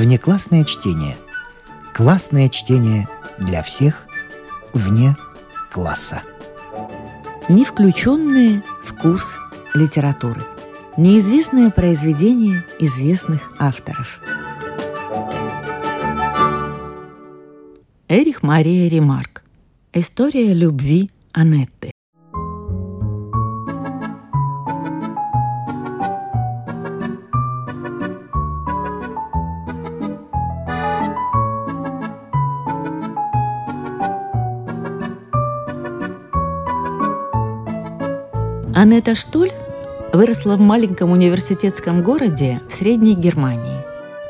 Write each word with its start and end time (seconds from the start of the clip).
Внеклассное 0.00 0.64
чтение. 0.64 1.18
Классное 1.92 2.48
чтение 2.48 3.06
для 3.36 3.62
всех 3.62 4.06
вне 4.72 5.14
класса. 5.70 6.22
Не 7.50 7.66
включенные 7.66 8.62
в 8.82 8.96
курс 8.96 9.36
литературы. 9.74 10.40
Неизвестное 10.96 11.70
произведение 11.70 12.64
известных 12.78 13.42
авторов. 13.58 14.22
Эрих 18.08 18.42
Мария 18.42 18.88
Ремарк. 18.88 19.44
История 19.92 20.54
любви 20.54 21.10
Анетты. 21.32 21.90
Анетта 38.80 39.14
Штуль 39.14 39.52
выросла 40.14 40.56
в 40.56 40.60
маленьком 40.60 41.10
университетском 41.12 42.02
городе 42.02 42.62
в 42.66 42.72
Средней 42.72 43.14
Германии. 43.14 43.76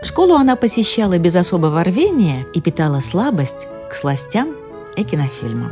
Школу 0.03 0.35
она 0.35 0.57
посещала 0.57 1.19
без 1.19 1.37
особого 1.37 1.85
рвения 1.85 2.45
и 2.53 2.61
питала 2.61 2.99
слабость 2.99 3.69
к 3.89 3.95
сластям 3.95 4.49
и 4.97 5.05
кинофильмам. 5.05 5.71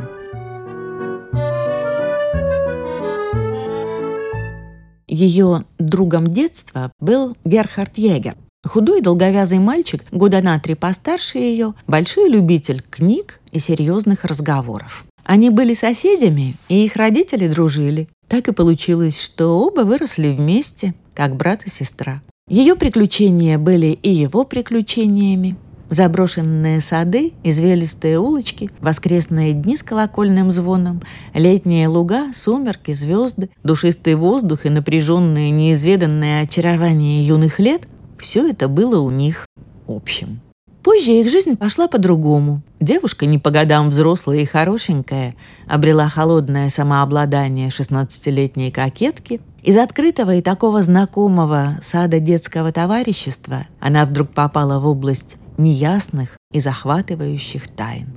Ее 5.09 5.65
другом 5.77 6.27
детства 6.27 6.93
был 7.01 7.35
Герхард 7.43 7.97
Егер, 7.97 8.35
худой 8.65 9.01
долговязый 9.01 9.59
мальчик, 9.59 10.05
года 10.09 10.39
на 10.41 10.57
три 10.57 10.75
постарше 10.75 11.37
ее, 11.37 11.73
большой 11.85 12.29
любитель 12.29 12.81
книг 12.89 13.41
и 13.51 13.59
серьезных 13.59 14.23
разговоров. 14.23 15.03
Они 15.25 15.49
были 15.49 15.73
соседями, 15.73 16.55
и 16.69 16.85
их 16.85 16.95
родители 16.95 17.49
дружили. 17.49 18.07
Так 18.29 18.47
и 18.47 18.53
получилось, 18.53 19.19
что 19.21 19.59
оба 19.59 19.81
выросли 19.81 20.29
вместе, 20.29 20.93
как 21.15 21.35
брат 21.35 21.63
и 21.65 21.69
сестра. 21.69 22.21
Ее 22.47 22.75
приключения 22.75 23.57
были 23.57 23.87
и 23.87 24.09
его 24.09 24.45
приключениями. 24.45 25.57
Заброшенные 25.89 26.81
сады, 26.81 27.33
извилистые 27.43 28.19
улочки, 28.19 28.69
воскресные 28.79 29.53
дни 29.53 29.75
с 29.75 29.81
колокольным 29.81 30.51
звоном, 30.51 31.01
летние 31.33 31.87
луга, 31.87 32.31
сумерки, 32.33 32.93
звезды, 32.93 33.49
душистый 33.63 34.13
воздух 34.13 34.67
и 34.67 34.69
напряженное 34.69 35.49
неизведанное 35.49 36.43
очарование 36.43 37.25
юных 37.25 37.59
лет– 37.59 37.87
все 38.19 38.47
это 38.49 38.67
было 38.67 38.99
у 38.99 39.09
них 39.09 39.47
общим. 39.87 40.41
Позже 40.83 41.11
их 41.11 41.29
жизнь 41.29 41.57
пошла 41.57 41.87
по-другому. 41.87 42.61
Девушка, 42.79 43.25
не 43.25 43.37
по 43.37 43.51
годам 43.51 43.89
взрослая 43.89 44.39
и 44.39 44.45
хорошенькая, 44.45 45.35
обрела 45.67 46.07
холодное 46.07 46.69
самообладание 46.69 47.69
16-летней 47.69 48.71
кокетки. 48.71 49.41
Из 49.61 49.75
открытого 49.75 50.35
и 50.35 50.41
такого 50.41 50.81
знакомого 50.81 51.77
сада 51.81 52.19
детского 52.19 52.71
товарищества 52.71 53.67
она 53.81 54.05
вдруг 54.05 54.29
попала 54.29 54.79
в 54.79 54.87
область 54.87 55.35
неясных 55.57 56.37
и 56.53 56.61
захватывающих 56.61 57.69
тайн. 57.69 58.07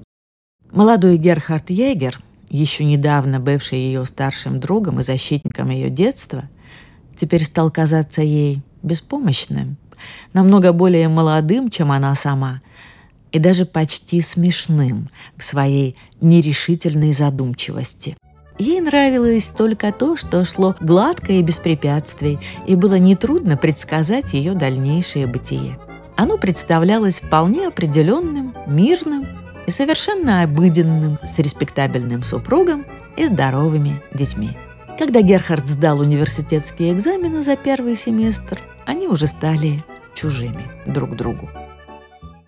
Молодой 0.70 1.16
Герхард 1.16 1.68
Егер, 1.70 2.20
еще 2.48 2.84
недавно 2.84 3.40
бывший 3.40 3.78
ее 3.78 4.06
старшим 4.06 4.60
другом 4.60 5.00
и 5.00 5.02
защитником 5.02 5.68
ее 5.70 5.90
детства, 5.90 6.44
теперь 7.18 7.42
стал 7.42 7.72
казаться 7.72 8.22
ей 8.22 8.62
беспомощным, 8.82 9.76
намного 10.32 10.72
более 10.72 11.08
молодым, 11.08 11.70
чем 11.70 11.92
она 11.92 12.14
сама, 12.14 12.60
и 13.32 13.38
даже 13.38 13.64
почти 13.64 14.20
смешным 14.20 15.08
в 15.36 15.44
своей 15.44 15.96
нерешительной 16.20 17.12
задумчивости. 17.12 18.16
Ей 18.58 18.80
нравилось 18.80 19.48
только 19.48 19.92
то, 19.92 20.16
что 20.16 20.44
шло 20.44 20.76
гладко 20.80 21.32
и 21.32 21.42
без 21.42 21.58
препятствий, 21.58 22.38
и 22.66 22.76
было 22.76 22.96
нетрудно 22.96 23.56
предсказать 23.56 24.34
ее 24.34 24.54
дальнейшее 24.54 25.26
бытие. 25.26 25.78
Оно 26.16 26.36
представлялось 26.36 27.20
вполне 27.20 27.66
определенным, 27.66 28.54
мирным 28.66 29.26
и 29.66 29.70
совершенно 29.70 30.42
обыденным, 30.42 31.18
с 31.24 31.38
респектабельным 31.38 32.22
супругом 32.22 32.84
и 33.16 33.26
здоровыми 33.26 34.02
детьми. 34.12 34.50
Когда 34.98 35.22
Герхард 35.22 35.66
сдал 35.66 36.00
университетские 36.00 36.92
экзамены 36.92 37.42
за 37.42 37.56
первый 37.56 37.96
семестр, 37.96 38.60
они 38.86 39.08
уже 39.08 39.26
стали 39.26 39.82
чужими 40.14 40.64
друг 40.86 41.16
другу. 41.16 41.50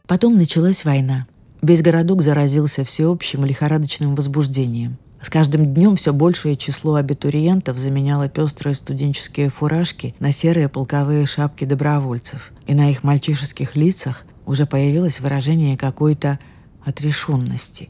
Потом 0.07 0.37
началась 0.37 0.85
война. 0.85 1.27
Весь 1.63 1.83
городок 1.83 2.23
заразился 2.23 2.85
всеобщим 2.85 3.45
лихорадочным 3.45 4.15
возбуждением. 4.15 4.99
С 5.23 5.31
каждым 5.31 5.73
днем 5.73 5.97
все 5.97 6.13
большее 6.13 6.55
число 6.55 6.97
абитуриентов 6.97 7.79
заменяло 7.79 8.29
пестрые 8.29 8.75
студенческие 8.75 9.49
фуражки 9.49 10.15
на 10.21 10.33
серые 10.33 10.69
полковые 10.69 11.25
шапки 11.25 11.65
добровольцев. 11.65 12.53
И 12.67 12.75
на 12.75 12.91
их 12.91 13.03
мальчишеских 13.03 13.77
лицах 13.77 14.25
уже 14.45 14.67
появилось 14.67 15.21
выражение 15.21 15.79
какой-то 15.79 16.39
отрешенности. 16.85 17.89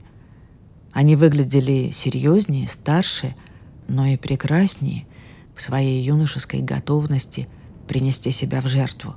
Они 0.93 1.17
выглядели 1.17 1.91
серьезнее, 1.91 2.69
старше, 2.69 3.35
но 3.89 4.07
и 4.07 4.17
прекраснее 4.17 5.05
в 5.57 5.61
своей 5.61 6.01
юношеской 6.05 6.61
готовности 6.61 7.49
принести 7.89 8.31
себя 8.31 8.61
в 8.61 8.69
жертву. 8.69 9.17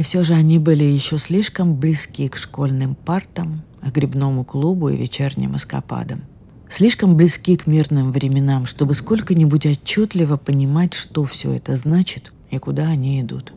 И 0.00 0.02
все 0.02 0.24
же 0.24 0.32
они 0.32 0.58
были 0.58 0.82
еще 0.82 1.18
слишком 1.18 1.74
близки 1.74 2.26
к 2.28 2.38
школьным 2.38 2.94
партам, 2.94 3.60
к 3.82 3.92
грибному 3.92 4.44
клубу 4.44 4.88
и 4.88 4.96
вечерним 4.96 5.56
эскападам. 5.56 6.22
Слишком 6.70 7.16
близки 7.16 7.54
к 7.54 7.66
мирным 7.66 8.10
временам, 8.10 8.64
чтобы 8.64 8.94
сколько-нибудь 8.94 9.66
отчетливо 9.66 10.38
понимать, 10.38 10.94
что 10.94 11.26
все 11.26 11.52
это 11.52 11.76
значит 11.76 12.32
и 12.50 12.56
куда 12.56 12.84
они 12.84 13.20
идут. 13.20 13.52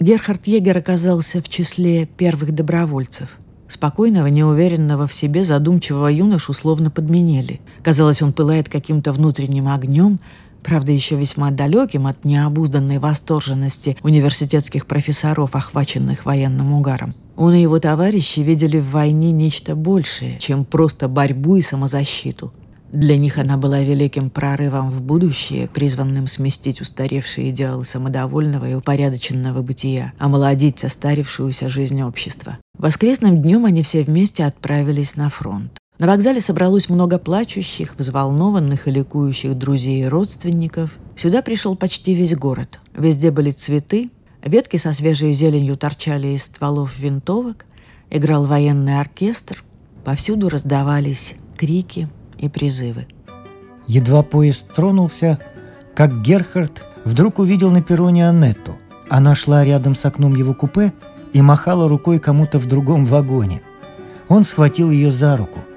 Герхард 0.00 0.48
Егер 0.48 0.76
оказался 0.76 1.40
в 1.40 1.48
числе 1.48 2.06
первых 2.06 2.52
добровольцев. 2.52 3.38
Спокойного, 3.68 4.26
неуверенного 4.26 5.06
в 5.06 5.14
себе, 5.14 5.44
задумчивого 5.44 6.08
юношу 6.08 6.52
словно 6.52 6.90
подменили. 6.90 7.60
Казалось, 7.84 8.22
он 8.22 8.32
пылает 8.32 8.68
каким-то 8.68 9.12
внутренним 9.12 9.68
огнем, 9.68 10.18
правда, 10.66 10.90
еще 10.90 11.16
весьма 11.16 11.52
далеким 11.52 12.08
от 12.08 12.24
необузданной 12.24 12.98
восторженности 12.98 13.96
университетских 14.02 14.86
профессоров, 14.86 15.54
охваченных 15.54 16.26
военным 16.26 16.72
угаром. 16.72 17.14
Он 17.36 17.54
и 17.54 17.62
его 17.62 17.78
товарищи 17.78 18.40
видели 18.40 18.78
в 18.78 18.90
войне 18.90 19.30
нечто 19.30 19.76
большее, 19.76 20.38
чем 20.40 20.64
просто 20.64 21.06
борьбу 21.06 21.56
и 21.56 21.62
самозащиту. 21.62 22.52
Для 22.90 23.16
них 23.16 23.38
она 23.38 23.56
была 23.56 23.80
великим 23.80 24.28
прорывом 24.28 24.90
в 24.90 25.02
будущее, 25.02 25.68
призванным 25.68 26.26
сместить 26.26 26.80
устаревшие 26.80 27.50
идеалы 27.50 27.84
самодовольного 27.84 28.68
и 28.68 28.74
упорядоченного 28.74 29.62
бытия, 29.62 30.14
омолодить 30.18 30.80
состарившуюся 30.80 31.68
жизнь 31.68 32.02
общества. 32.02 32.58
Воскресным 32.78 33.40
днем 33.40 33.66
они 33.66 33.82
все 33.82 34.02
вместе 34.02 34.44
отправились 34.44 35.16
на 35.16 35.30
фронт. 35.30 35.78
На 35.98 36.06
вокзале 36.06 36.42
собралось 36.42 36.90
много 36.90 37.18
плачущих, 37.18 37.94
взволнованных 37.96 38.86
и 38.86 38.90
ликующих 38.90 39.56
друзей 39.56 40.02
и 40.02 40.08
родственников. 40.08 40.98
Сюда 41.16 41.40
пришел 41.40 41.74
почти 41.74 42.12
весь 42.12 42.36
город. 42.36 42.80
Везде 42.94 43.30
были 43.30 43.50
цветы, 43.50 44.10
ветки 44.44 44.76
со 44.76 44.92
свежей 44.92 45.32
зеленью 45.32 45.76
торчали 45.78 46.28
из 46.28 46.44
стволов 46.44 46.98
винтовок, 46.98 47.64
играл 48.10 48.44
военный 48.44 49.00
оркестр, 49.00 49.64
повсюду 50.04 50.50
раздавались 50.50 51.36
крики 51.56 52.10
и 52.36 52.50
призывы. 52.50 53.06
Едва 53.86 54.22
поезд 54.22 54.66
тронулся, 54.74 55.38
как 55.94 56.20
Герхард 56.20 56.82
вдруг 57.06 57.38
увидел 57.38 57.70
на 57.70 57.80
перроне 57.80 58.28
Аннетту. 58.28 58.76
Она 59.08 59.34
шла 59.34 59.64
рядом 59.64 59.94
с 59.94 60.04
окном 60.04 60.34
его 60.34 60.52
купе 60.52 60.92
и 61.32 61.40
махала 61.40 61.88
рукой 61.88 62.18
кому-то 62.18 62.58
в 62.58 62.66
другом 62.66 63.06
вагоне. 63.06 63.62
Он 64.28 64.44
схватил 64.44 64.90
ее 64.90 65.10
за 65.10 65.38
руку– 65.38 65.60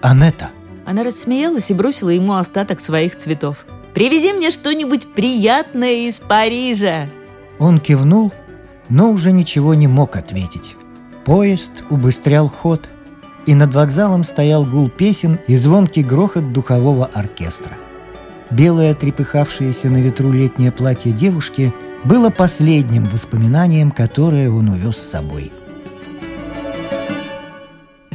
Анетта!» 0.00 0.50
Она 0.86 1.02
рассмеялась 1.04 1.70
и 1.70 1.74
бросила 1.74 2.10
ему 2.10 2.34
остаток 2.34 2.80
своих 2.80 3.16
цветов. 3.16 3.64
«Привези 3.94 4.32
мне 4.32 4.50
что-нибудь 4.50 5.06
приятное 5.12 6.08
из 6.08 6.20
Парижа!» 6.20 7.06
Он 7.58 7.78
кивнул, 7.78 8.32
но 8.88 9.10
уже 9.10 9.32
ничего 9.32 9.74
не 9.74 9.86
мог 9.86 10.16
ответить. 10.16 10.76
Поезд 11.24 11.84
убыстрял 11.90 12.48
ход, 12.48 12.88
и 13.46 13.54
над 13.54 13.74
вокзалом 13.74 14.24
стоял 14.24 14.64
гул 14.64 14.88
песен 14.88 15.38
и 15.46 15.56
звонкий 15.56 16.02
грохот 16.02 16.52
духового 16.52 17.10
оркестра. 17.12 17.76
Белое 18.50 18.94
трепыхавшееся 18.94 19.88
на 19.88 19.98
ветру 19.98 20.32
летнее 20.32 20.72
платье 20.72 21.12
девушки 21.12 21.72
было 22.04 22.30
последним 22.30 23.06
воспоминанием, 23.06 23.90
которое 23.90 24.50
он 24.50 24.70
увез 24.70 24.96
с 24.96 25.10
собой– 25.10 25.52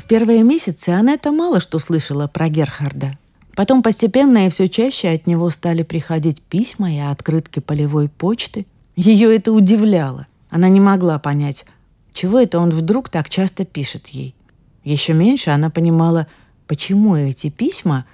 в 0.05 0.07
первые 0.07 0.43
месяцы 0.43 0.91
это 0.91 1.31
мало 1.31 1.59
что 1.59 1.79
слышала 1.79 2.27
про 2.27 2.47
Герхарда. 2.47 3.17
Потом 3.55 3.81
постепенно 3.81 4.45
и 4.45 4.51
все 4.51 4.69
чаще 4.69 5.09
от 5.09 5.25
него 5.25 5.49
стали 5.49 5.81
приходить 5.81 6.43
письма 6.43 6.93
и 6.93 6.99
открытки 6.99 7.59
полевой 7.59 8.07
почты. 8.07 8.67
Ее 8.95 9.35
это 9.35 9.51
удивляло. 9.51 10.27
Она 10.51 10.69
не 10.69 10.79
могла 10.79 11.17
понять, 11.17 11.65
чего 12.13 12.39
это 12.39 12.59
он 12.59 12.69
вдруг 12.69 13.09
так 13.09 13.29
часто 13.29 13.65
пишет 13.65 14.09
ей. 14.09 14.35
Еще 14.83 15.13
меньше 15.13 15.49
она 15.49 15.71
понимала, 15.71 16.27
почему 16.67 17.15
эти 17.15 17.49
письма, 17.49 18.05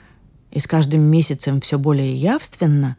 и 0.49 0.59
с 0.59 0.67
каждым 0.67 1.01
месяцем 1.01 1.59
все 1.59 1.77
более 1.77 2.15
явственно, 2.15 2.95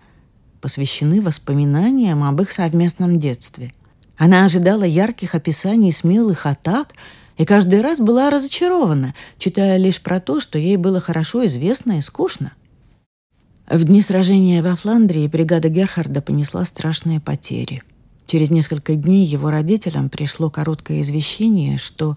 посвящены 0.60 1.22
воспоминаниям 1.22 2.22
об 2.24 2.42
их 2.42 2.52
совместном 2.52 3.18
детстве. 3.18 3.72
Она 4.18 4.44
ожидала 4.44 4.82
ярких 4.84 5.34
описаний 5.34 5.92
смелых 5.92 6.44
атак 6.44 6.88
и 7.38 7.44
каждый 7.44 7.80
раз 7.80 7.98
была 7.98 8.30
разочарована, 8.30 9.14
читая 9.38 9.76
лишь 9.76 10.00
про 10.00 10.20
то, 10.20 10.40
что 10.40 10.58
ей 10.58 10.76
было 10.76 11.00
хорошо 11.00 11.46
известно 11.46 11.98
и 11.98 12.00
скучно. 12.00 12.52
В 13.68 13.84
дни 13.84 14.02
сражения 14.02 14.62
во 14.62 14.76
Фландрии 14.76 15.26
бригада 15.28 15.68
Герхарда 15.68 16.20
понесла 16.20 16.64
страшные 16.64 17.20
потери. 17.20 17.82
Через 18.26 18.50
несколько 18.50 18.94
дней 18.94 19.24
его 19.24 19.50
родителям 19.50 20.08
пришло 20.08 20.50
короткое 20.50 21.00
извещение, 21.00 21.78
что 21.78 22.16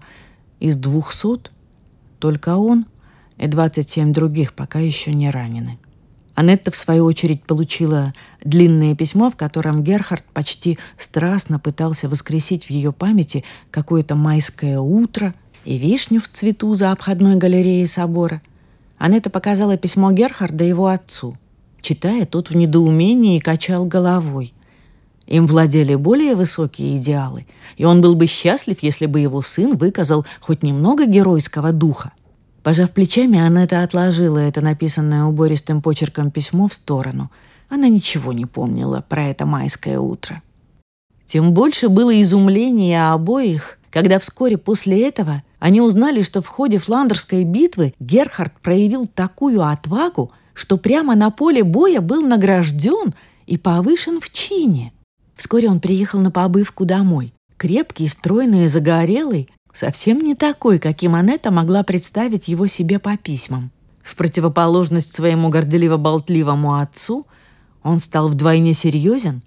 из 0.60 0.76
двухсот 0.76 1.50
только 2.18 2.56
он 2.56 2.86
и 3.38 3.46
27 3.46 4.12
других 4.12 4.54
пока 4.54 4.80
еще 4.80 5.12
не 5.12 5.30
ранены. 5.30 5.78
Анетта, 6.36 6.70
в 6.70 6.76
свою 6.76 7.06
очередь, 7.06 7.42
получила 7.42 8.12
длинное 8.44 8.94
письмо, 8.94 9.30
в 9.30 9.36
котором 9.36 9.82
Герхард 9.82 10.22
почти 10.34 10.78
страстно 10.98 11.58
пытался 11.58 12.10
воскресить 12.10 12.66
в 12.66 12.70
ее 12.70 12.92
памяти 12.92 13.42
какое-то 13.70 14.16
майское 14.16 14.78
утро 14.78 15.34
и 15.64 15.78
вишню 15.78 16.20
в 16.20 16.28
цвету 16.28 16.74
за 16.74 16.92
обходной 16.92 17.36
галереей 17.36 17.86
собора. 17.86 18.42
Анетта 18.98 19.30
показала 19.30 19.78
письмо 19.78 20.12
Герхарда 20.12 20.62
его 20.62 20.88
отцу. 20.88 21.38
Читая, 21.80 22.26
тот 22.26 22.50
в 22.50 22.54
недоумении 22.54 23.38
качал 23.38 23.86
головой. 23.86 24.52
Им 25.26 25.46
владели 25.46 25.94
более 25.94 26.34
высокие 26.34 26.98
идеалы, 26.98 27.46
и 27.78 27.86
он 27.86 28.02
был 28.02 28.14
бы 28.14 28.26
счастлив, 28.26 28.76
если 28.82 29.06
бы 29.06 29.20
его 29.20 29.40
сын 29.40 29.74
выказал 29.74 30.26
хоть 30.40 30.62
немного 30.62 31.06
геройского 31.06 31.72
духа. 31.72 32.12
Пожав 32.66 32.90
плечами, 32.90 33.38
Анетта 33.38 33.84
отложила 33.84 34.38
это 34.38 34.60
написанное 34.60 35.22
убористым 35.22 35.80
почерком 35.80 36.32
письмо 36.32 36.66
в 36.66 36.74
сторону. 36.74 37.30
Она 37.68 37.86
ничего 37.86 38.32
не 38.32 38.44
помнила 38.44 39.04
про 39.08 39.26
это 39.26 39.46
майское 39.46 40.00
утро. 40.00 40.42
Тем 41.26 41.52
больше 41.52 41.88
было 41.88 42.20
изумления 42.20 43.12
обоих, 43.12 43.78
когда 43.90 44.18
вскоре 44.18 44.58
после 44.58 45.06
этого 45.06 45.44
они 45.60 45.80
узнали, 45.80 46.22
что 46.22 46.42
в 46.42 46.48
ходе 46.48 46.80
Фландерской 46.80 47.44
битвы 47.44 47.94
Герхард 48.00 48.52
проявил 48.60 49.06
такую 49.06 49.62
отвагу, 49.62 50.32
что 50.52 50.76
прямо 50.76 51.14
на 51.14 51.30
поле 51.30 51.62
боя 51.62 52.00
был 52.00 52.26
награжден 52.26 53.14
и 53.46 53.58
повышен 53.58 54.20
в 54.20 54.32
чине. 54.32 54.92
Вскоре 55.36 55.70
он 55.70 55.78
приехал 55.78 56.18
на 56.18 56.32
побывку 56.32 56.84
домой. 56.84 57.32
Крепкий, 57.58 58.08
стройный 58.08 58.64
и 58.64 58.68
загорелый, 58.68 59.50
совсем 59.76 60.20
не 60.20 60.34
такой, 60.34 60.78
каким 60.78 61.14
Анетта 61.14 61.50
могла 61.50 61.82
представить 61.82 62.48
его 62.48 62.66
себе 62.66 62.98
по 62.98 63.16
письмам. 63.16 63.70
В 64.02 64.16
противоположность 64.16 65.14
своему 65.14 65.50
горделиво-болтливому 65.50 66.80
отцу, 66.80 67.26
он 67.82 68.00
стал 68.00 68.28
вдвойне 68.30 68.72
серьезен, 68.72 69.42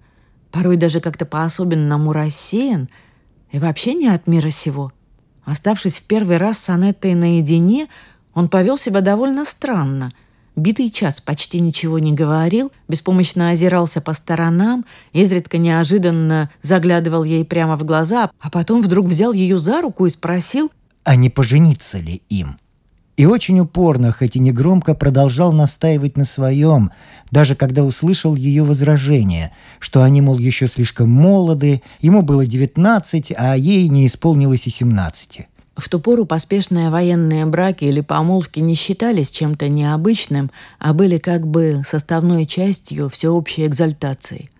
порой 0.50 0.76
даже 0.76 1.00
как-то 1.00 1.26
по-особенному 1.26 2.12
рассеян 2.12 2.88
и 3.50 3.58
вообще 3.58 3.94
не 3.94 4.08
от 4.08 4.26
мира 4.26 4.50
сего. 4.50 4.92
Оставшись 5.44 5.98
в 5.98 6.04
первый 6.04 6.36
раз 6.36 6.58
с 6.58 6.68
Анеттой 6.68 7.14
наедине, 7.14 7.88
он 8.32 8.48
повел 8.48 8.78
себя 8.78 9.00
довольно 9.00 9.44
странно– 9.44 10.12
Битый 10.60 10.90
час 10.90 11.22
почти 11.22 11.58
ничего 11.58 11.98
не 11.98 12.12
говорил, 12.12 12.70
беспомощно 12.86 13.48
озирался 13.48 14.02
по 14.02 14.12
сторонам, 14.12 14.84
изредка 15.14 15.56
неожиданно 15.56 16.50
заглядывал 16.60 17.24
ей 17.24 17.46
прямо 17.46 17.78
в 17.78 17.84
глаза, 17.84 18.30
а 18.38 18.50
потом 18.50 18.82
вдруг 18.82 19.06
взял 19.06 19.32
ее 19.32 19.58
за 19.58 19.80
руку 19.80 20.04
и 20.04 20.10
спросил, 20.10 20.70
а 21.02 21.16
не 21.16 21.30
пожениться 21.30 21.98
ли 21.98 22.20
им? 22.28 22.58
И 23.16 23.24
очень 23.24 23.58
упорно, 23.60 24.12
хоть 24.12 24.36
и 24.36 24.38
негромко, 24.38 24.94
продолжал 24.94 25.52
настаивать 25.52 26.18
на 26.18 26.26
своем, 26.26 26.90
даже 27.30 27.54
когда 27.54 27.82
услышал 27.82 28.34
ее 28.34 28.62
возражение, 28.62 29.52
что 29.78 30.02
они, 30.02 30.20
мол, 30.20 30.38
еще 30.38 30.68
слишком 30.68 31.08
молоды, 31.08 31.80
ему 32.02 32.20
было 32.20 32.44
девятнадцать, 32.44 33.32
а 33.34 33.56
ей 33.56 33.88
не 33.88 34.06
исполнилось 34.06 34.66
и 34.66 34.70
семнадцати. 34.70 35.48
В 35.76 35.88
ту 35.88 36.00
пору 36.00 36.26
поспешные 36.26 36.90
военные 36.90 37.46
браки 37.46 37.84
или 37.84 38.00
помолвки 38.00 38.60
не 38.60 38.74
считались 38.74 39.30
чем-то 39.30 39.68
необычным, 39.68 40.50
а 40.78 40.92
были 40.92 41.18
как 41.18 41.46
бы 41.46 41.82
составной 41.86 42.46
частью 42.46 43.08
всеобщей 43.08 43.66
экзальтации. 43.66 44.50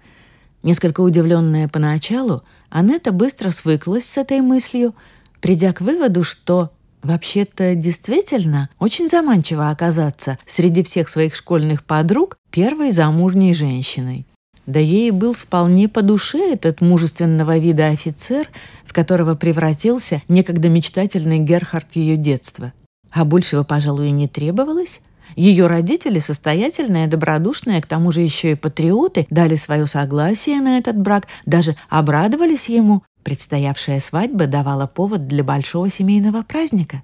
Несколько 0.63 1.01
удивленная 1.01 1.69
поначалу, 1.69 2.43
Анетта 2.69 3.13
быстро 3.13 3.51
свыклась 3.51 4.05
с 4.05 4.17
этой 4.17 4.41
мыслью, 4.41 4.95
придя 5.41 5.73
к 5.73 5.81
выводу, 5.81 6.23
что 6.23 6.71
вообще-то 7.03 7.75
действительно 7.75 8.69
очень 8.79 9.09
заманчиво 9.09 9.71
оказаться 9.71 10.39
среди 10.47 10.83
всех 10.83 11.09
своих 11.09 11.35
школьных 11.35 11.83
подруг 11.85 12.39
первой 12.51 12.93
замужней 12.93 13.55
женщиной. 13.55 14.27
Да 14.71 14.79
ей 14.79 15.11
был 15.11 15.33
вполне 15.33 15.89
по 15.89 16.01
душе 16.01 16.53
этот 16.53 16.81
мужественного 16.81 17.59
вида 17.59 17.89
офицер, 17.89 18.47
в 18.87 18.93
которого 18.93 19.35
превратился 19.35 20.23
некогда 20.29 20.69
мечтательный 20.69 21.41
Герхард 21.41 21.97
ее 21.97 22.17
детства. 22.17 22.73
А 23.11 23.25
большего, 23.25 23.65
пожалуй, 23.65 24.13
не 24.13 24.29
требовалось. 24.29 25.01
Ее 25.35 25.67
родители, 25.67 26.21
состоятельные, 26.21 27.09
добродушные, 27.09 27.83
к 27.83 27.87
тому 27.87 28.13
же 28.13 28.21
еще 28.21 28.53
и 28.53 28.55
патриоты, 28.55 29.27
дали 29.29 29.57
свое 29.57 29.89
согласие 29.89 30.61
на 30.61 30.79
этот 30.79 30.97
брак, 30.97 31.27
даже 31.47 31.75
обрадовались 31.89 32.69
ему. 32.69 33.03
Предстоявшая 33.25 33.99
свадьба 33.99 34.47
давала 34.47 34.87
повод 34.87 35.27
для 35.27 35.43
большого 35.43 35.91
семейного 35.91 36.43
праздника. 36.43 37.03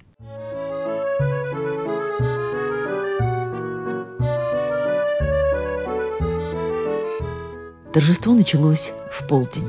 Торжество 7.97 8.35
началось 8.35 8.91
в 9.11 9.27
полдень. 9.27 9.67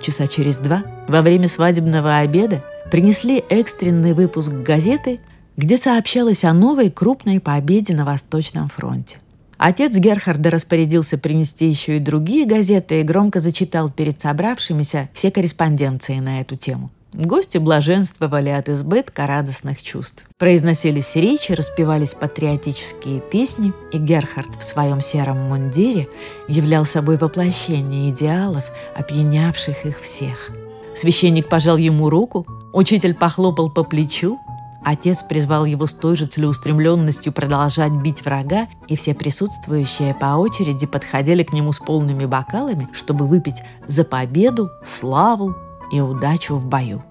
Часа 0.00 0.26
через 0.26 0.56
два, 0.56 0.82
во 1.06 1.22
время 1.22 1.46
свадебного 1.46 2.16
обеда, 2.16 2.64
принесли 2.90 3.44
экстренный 3.50 4.14
выпуск 4.14 4.50
газеты, 4.50 5.20
где 5.56 5.76
сообщалось 5.76 6.42
о 6.42 6.52
новой 6.54 6.90
крупной 6.90 7.38
победе 7.38 7.94
на 7.94 8.04
Восточном 8.04 8.68
фронте. 8.68 9.18
Отец 9.58 9.96
Герхарда 9.96 10.50
распорядился 10.50 11.18
принести 11.18 11.68
еще 11.68 11.98
и 11.98 12.00
другие 12.00 12.46
газеты 12.46 13.00
и 13.00 13.04
громко 13.04 13.38
зачитал 13.38 13.92
перед 13.92 14.20
собравшимися 14.20 15.08
все 15.12 15.30
корреспонденции 15.30 16.18
на 16.18 16.40
эту 16.40 16.56
тему– 16.56 16.90
Гости 17.14 17.58
блаженствовали 17.58 18.48
от 18.48 18.70
избытка 18.70 19.26
радостных 19.26 19.82
чувств. 19.82 20.24
Произносились 20.38 21.14
речи, 21.14 21.52
распевались 21.52 22.14
патриотические 22.14 23.20
песни, 23.20 23.74
и 23.92 23.98
Герхард 23.98 24.56
в 24.56 24.64
своем 24.64 25.02
сером 25.02 25.36
мундире 25.48 26.08
являл 26.48 26.86
собой 26.86 27.18
воплощение 27.18 28.10
идеалов, 28.10 28.64
опьянявших 28.96 29.84
их 29.84 30.00
всех. 30.00 30.50
Священник 30.94 31.50
пожал 31.50 31.76
ему 31.76 32.08
руку, 32.08 32.46
учитель 32.72 33.14
похлопал 33.14 33.70
по 33.70 33.84
плечу, 33.84 34.38
Отец 34.84 35.22
призвал 35.22 35.64
его 35.64 35.86
с 35.86 35.94
той 35.94 36.16
же 36.16 36.26
целеустремленностью 36.26 37.32
продолжать 37.32 37.92
бить 37.92 38.24
врага, 38.24 38.66
и 38.88 38.96
все 38.96 39.14
присутствующие 39.14 40.12
по 40.12 40.34
очереди 40.34 40.86
подходили 40.86 41.44
к 41.44 41.52
нему 41.52 41.72
с 41.72 41.78
полными 41.78 42.24
бокалами, 42.24 42.88
чтобы 42.92 43.28
выпить 43.28 43.62
за 43.86 44.04
победу, 44.04 44.70
славу 44.84 45.54
и 45.92 46.00
удачу 46.00 46.56
в 46.56 46.66
бою. 46.66 47.02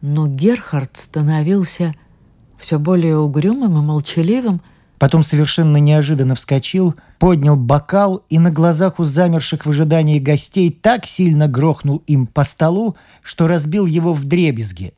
Но 0.00 0.26
Герхард 0.26 0.96
становился 0.96 1.94
все 2.58 2.78
более 2.78 3.18
угрюмым 3.18 3.78
и 3.78 3.80
молчаливым, 3.80 4.60
Потом 4.98 5.22
совершенно 5.22 5.76
неожиданно 5.76 6.34
вскочил, 6.34 6.94
поднял 7.18 7.56
бокал 7.56 8.24
и 8.28 8.38
на 8.38 8.50
глазах 8.50 8.98
у 8.98 9.04
замерших 9.04 9.64
в 9.64 9.70
ожидании 9.70 10.18
гостей 10.18 10.70
так 10.70 11.06
сильно 11.06 11.46
грохнул 11.46 11.98
им 12.08 12.26
по 12.26 12.42
столу, 12.44 12.96
что 13.22 13.46
разбил 13.46 13.86
его 13.86 14.12
в 14.12 14.24
дребезги. 14.24 14.94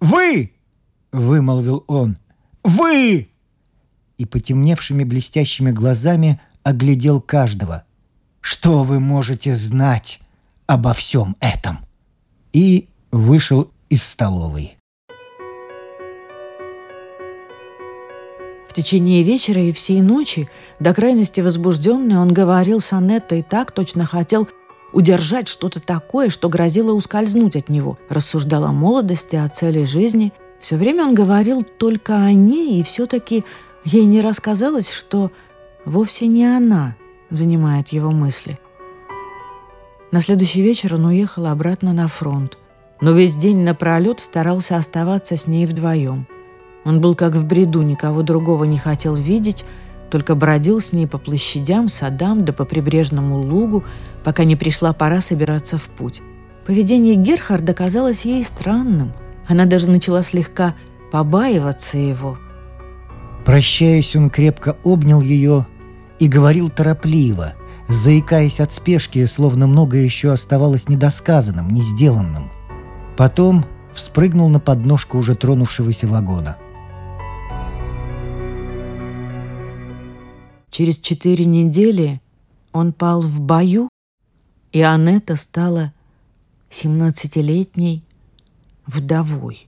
«Вы!»— 0.00 0.52
вымолвил 1.12 1.84
он. 1.86 2.18
«Вы!» 2.64 3.28
И 4.18 4.24
потемневшими 4.24 5.04
блестящими 5.04 5.70
глазами 5.70 6.40
оглядел 6.64 7.20
каждого. 7.20 7.84
«Что 8.40 8.82
вы 8.82 8.98
можете 8.98 9.54
знать 9.54 10.20
обо 10.70 10.92
всем 10.92 11.36
этом. 11.40 11.80
И 12.52 12.88
вышел 13.10 13.72
из 13.88 14.04
столовой. 14.04 14.76
В 18.68 18.72
течение 18.72 19.24
вечера 19.24 19.60
и 19.60 19.72
всей 19.72 20.00
ночи, 20.00 20.48
до 20.78 20.94
крайности 20.94 21.40
возбужденный, 21.40 22.18
он 22.18 22.32
говорил 22.32 22.80
с 22.80 22.92
Анеттой 22.92 23.42
так, 23.42 23.72
точно 23.72 24.06
хотел 24.06 24.48
удержать 24.92 25.48
что-то 25.48 25.80
такое, 25.80 26.30
что 26.30 26.48
грозило 26.48 26.92
ускользнуть 26.92 27.56
от 27.56 27.68
него. 27.68 27.98
Рассуждал 28.08 28.64
о 28.64 28.72
молодости, 28.72 29.34
о 29.34 29.48
цели 29.48 29.82
жизни. 29.82 30.32
Все 30.60 30.76
время 30.76 31.02
он 31.02 31.16
говорил 31.16 31.64
только 31.64 32.14
о 32.14 32.32
ней, 32.32 32.78
и 32.78 32.84
все-таки 32.84 33.44
ей 33.84 34.04
не 34.04 34.20
рассказалось, 34.20 34.88
что 34.88 35.32
вовсе 35.84 36.28
не 36.28 36.44
она 36.46 36.94
занимает 37.28 37.88
его 37.88 38.12
мысли– 38.12 38.60
на 40.12 40.22
следующий 40.22 40.62
вечер 40.62 40.94
он 40.94 41.04
уехал 41.06 41.46
обратно 41.46 41.92
на 41.92 42.08
фронт. 42.08 42.58
но 43.00 43.12
весь 43.12 43.34
день 43.34 43.64
напролет 43.64 44.20
старался 44.20 44.76
оставаться 44.76 45.36
с 45.36 45.46
ней 45.46 45.64
вдвоем. 45.66 46.26
Он 46.84 47.00
был 47.00 47.14
как 47.14 47.34
в 47.34 47.46
бреду, 47.46 47.82
никого 47.82 48.22
другого 48.22 48.64
не 48.64 48.78
хотел 48.78 49.14
видеть, 49.14 49.64
только 50.10 50.34
бродил 50.34 50.80
с 50.80 50.92
ней 50.92 51.06
по 51.06 51.18
площадям, 51.18 51.88
садам 51.88 52.44
да 52.44 52.52
по 52.52 52.64
прибрежному 52.64 53.38
лугу, 53.40 53.84
пока 54.24 54.44
не 54.44 54.56
пришла 54.56 54.92
пора 54.92 55.20
собираться 55.20 55.78
в 55.78 55.84
путь. 55.84 56.20
Поведение 56.66 57.14
Герхарда 57.14 57.72
казалось 57.72 58.24
ей 58.24 58.44
странным. 58.44 59.12
Она 59.46 59.66
даже 59.66 59.88
начала 59.88 60.22
слегка 60.22 60.74
побаиваться 61.10 61.96
его. 61.96 62.38
Прощаясь, 63.44 64.14
он 64.14 64.30
крепко 64.30 64.76
обнял 64.84 65.20
ее 65.20 65.66
и 66.18 66.28
говорил 66.28 66.68
торопливо, 66.68 67.54
заикаясь 67.90 68.60
от 68.60 68.72
спешки, 68.72 69.26
словно 69.26 69.66
многое 69.66 70.02
еще 70.02 70.32
оставалось 70.32 70.88
недосказанным, 70.88 71.70
не 71.70 71.82
сделанным. 71.82 72.50
Потом 73.16 73.66
вспрыгнул 73.92 74.48
на 74.48 74.60
подножку 74.60 75.18
уже 75.18 75.34
тронувшегося 75.34 76.06
вагона. 76.06 76.56
Через 80.70 80.98
четыре 80.98 81.44
недели 81.44 82.20
он 82.72 82.92
пал 82.92 83.22
в 83.22 83.40
бою, 83.40 83.88
и 84.72 84.80
Анетта 84.82 85.36
стала 85.36 85.92
семнадцатилетней 86.70 88.04
вдовой. 88.86 89.66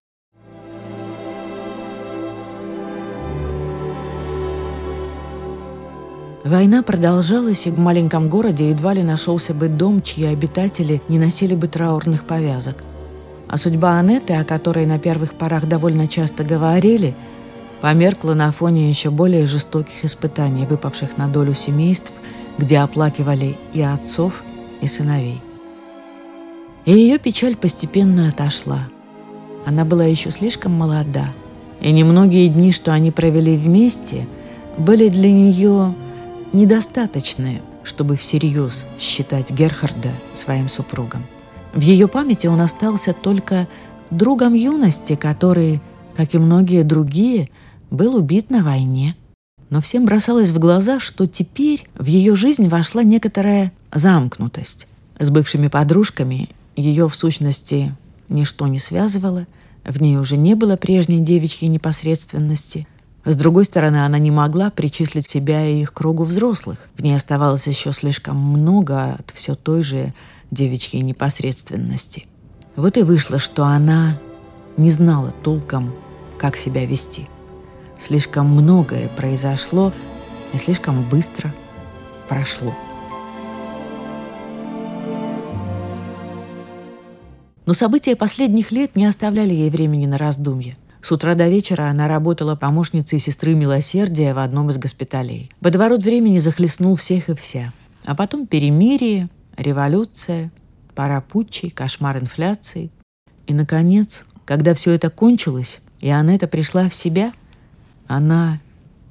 Война 6.45 6.83
продолжалась, 6.83 7.67
и 7.69 7.71
в 7.71 7.79
маленьком 7.79 8.29
городе 8.29 8.71
едва 8.71 8.95
ли 8.95 9.05
нашелся 9.05 9.55
бы 9.55 9.69
дом, 9.69 10.03
чьи 10.03 10.25
обитатели 10.25 11.01
не 11.09 11.21
носили 11.21 11.55
бы 11.55 11.69
траурных 11.69 12.25
повязок. 12.25 12.83
А 13.49 13.59
судьба 13.59 13.99
Анетты, 13.99 14.35
о 14.35 14.45
которой 14.45 14.87
на 14.87 14.99
первых 14.99 15.35
порах 15.35 15.69
довольно 15.69 16.09
часто 16.09 16.43
говорили, 16.43 17.15
померкла 17.81 18.35
на 18.35 18.51
фоне 18.51 18.89
еще 18.89 19.11
более 19.11 19.47
жестоких 19.47 20.05
испытаний, 20.05 20.67
выпавших 20.67 21.17
на 21.17 21.29
долю 21.29 21.55
семейств, 21.55 22.13
где 22.59 22.79
оплакивали 22.79 23.57
и 23.73 23.81
отцов, 23.81 24.43
и 24.81 24.89
сыновей. 24.89 25.41
И 26.87 26.93
ее 26.93 27.19
печаль 27.19 27.55
постепенно 27.55 28.29
отошла. 28.29 28.89
Она 29.65 29.85
была 29.85 30.07
еще 30.07 30.33
слишком 30.33 30.73
молода, 30.73 31.27
и 31.81 31.93
немногие 31.93 32.49
дни, 32.49 32.73
что 32.73 32.93
они 32.93 33.13
провели 33.13 33.57
вместе, 33.57 34.27
были 34.77 35.09
для 35.09 35.31
нее 35.31 35.95
недостаточное, 36.53 37.63
чтобы 37.85 38.17
всерьез 38.17 38.87
считать 38.99 39.51
Герхарда 39.51 40.11
своим 40.33 40.69
супругом. 40.69 41.25
В 41.75 41.81
ее 41.81 42.09
памяти 42.09 42.47
он 42.47 42.61
остался 42.61 43.13
только 43.13 43.67
другом 44.11 44.55
юности, 44.55 45.17
который, 45.17 45.81
как 46.17 46.35
и 46.35 46.39
многие 46.39 46.83
другие, 46.83 47.49
был 47.91 48.17
убит 48.17 48.51
на 48.51 48.63
войне. 48.63 49.17
Но 49.71 49.81
всем 49.81 50.05
бросалось 50.05 50.51
в 50.51 50.59
глаза, 50.59 51.01
что 51.01 51.27
теперь 51.27 51.89
в 51.95 52.05
ее 52.05 52.37
жизнь 52.37 52.69
вошла 52.69 53.03
некоторая 53.03 53.73
замкнутость. 53.91 54.87
С 55.19 55.31
бывшими 55.31 55.69
подружками 55.69 56.51
ее, 56.77 57.09
в 57.09 57.17
сущности, 57.17 57.95
ничто 58.29 58.67
не 58.67 58.79
связывало, 58.79 59.47
в 59.85 60.01
ней 60.01 60.17
уже 60.17 60.37
не 60.37 60.55
было 60.55 60.77
прежней 60.77 61.21
девичьей 61.21 61.69
непосредственности. 61.69 62.87
С 63.25 63.37
другой 63.37 63.65
стороны, 63.65 64.05
она 64.05 64.19
не 64.19 64.33
могла 64.33 64.71
причислить 64.71 65.31
себя 65.31 65.65
и 65.65 65.83
их 65.83 65.93
кругу 65.93 66.25
взрослых. 66.25 66.89
В 66.97 67.03
ней 67.03 67.15
оставалось 67.15 67.69
еще 67.69 67.93
слишком 67.93 68.37
много 68.37 69.15
от 69.15 69.31
все 69.35 69.55
той 69.55 69.85
же 69.85 70.13
девичьей 70.51 71.03
непосредственности. 71.03 72.27
Вот 72.75 72.97
и 72.97 73.03
вышло, 73.03 73.39
что 73.39 73.65
она 73.65 74.19
не 74.77 74.91
знала 74.91 75.33
толком, 75.43 75.95
как 76.37 76.57
себя 76.57 76.85
вести. 76.85 77.29
Слишком 77.99 78.49
многое 78.49 79.09
произошло 79.09 79.93
и 80.53 80.59
слишком 80.59 81.09
быстро 81.09 81.55
прошло. 82.29 82.75
Но 87.67 87.75
события 87.75 88.17
последних 88.17 88.73
лет 88.73 88.97
не 88.97 89.07
оставляли 89.07 89.55
ей 89.55 89.71
времени 89.71 90.07
на 90.07 90.19
раздумья. 90.19 90.77
С 91.03 91.11
утра 91.11 91.35
до 91.35 91.49
вечера 91.49 91.89
она 91.91 92.07
работала 92.07 92.55
помощницей 92.55 93.19
сестры 93.19 93.57
Милосердия 93.57 94.35
в 94.35 94.39
одном 94.39 94.71
из 94.71 94.79
госпиталей. 94.79 95.51
Водоворот 95.61 96.05
времени 96.05 96.39
захлестнул 96.39 96.95
всех 96.95 97.29
и 97.29 97.35
вся. 97.35 97.73
А 98.05 98.15
потом 98.15 98.47
перемирие, 98.47 99.29
революция, 99.57 100.53
пара 100.95 101.21
путчей, 101.21 101.71
кошмар 101.71 102.19
инфляции. 102.19 102.93
И, 103.49 103.53
наконец, 103.53 104.25
когда 104.45 104.75
все 104.75 104.93
это 104.93 105.11
кончилось, 105.11 105.81
и 106.01 106.09
Анетта 106.09 106.47
пришла 106.47 106.89
в 106.89 106.95
себя, 106.95 107.33
она, 108.07 108.61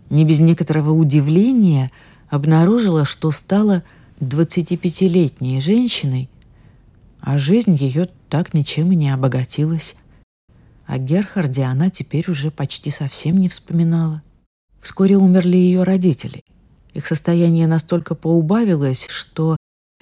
не 0.10 0.24
без 0.24 0.40
некоторого 0.40 0.92
удивления, 0.92 1.92
обнаружила, 2.30 3.04
что 3.04 3.32
стала 3.32 3.84
25-летней 4.22 5.60
женщиной, 5.60 6.30
а 7.20 7.38
жизнь 7.38 7.76
ее 7.76 8.08
так 8.30 8.54
ничем 8.54 8.94
и 8.94 8.96
не 8.96 9.10
обогатилась. 9.10 9.98
О 10.92 10.98
Герхарде 10.98 11.64
она 11.64 11.90
теперь 11.90 12.30
уже 12.30 12.52
почти 12.52 12.92
совсем 12.92 13.38
не 13.38 13.48
вспоминала. 13.48 14.22
Вскоре 14.82 15.16
умерли 15.16 15.56
ее 15.56 15.84
родители. 15.84 16.44
Их 16.94 17.08
состояние 17.08 17.66
настолько 17.66 18.14
поубавилось, 18.14 19.08
что 19.08 19.56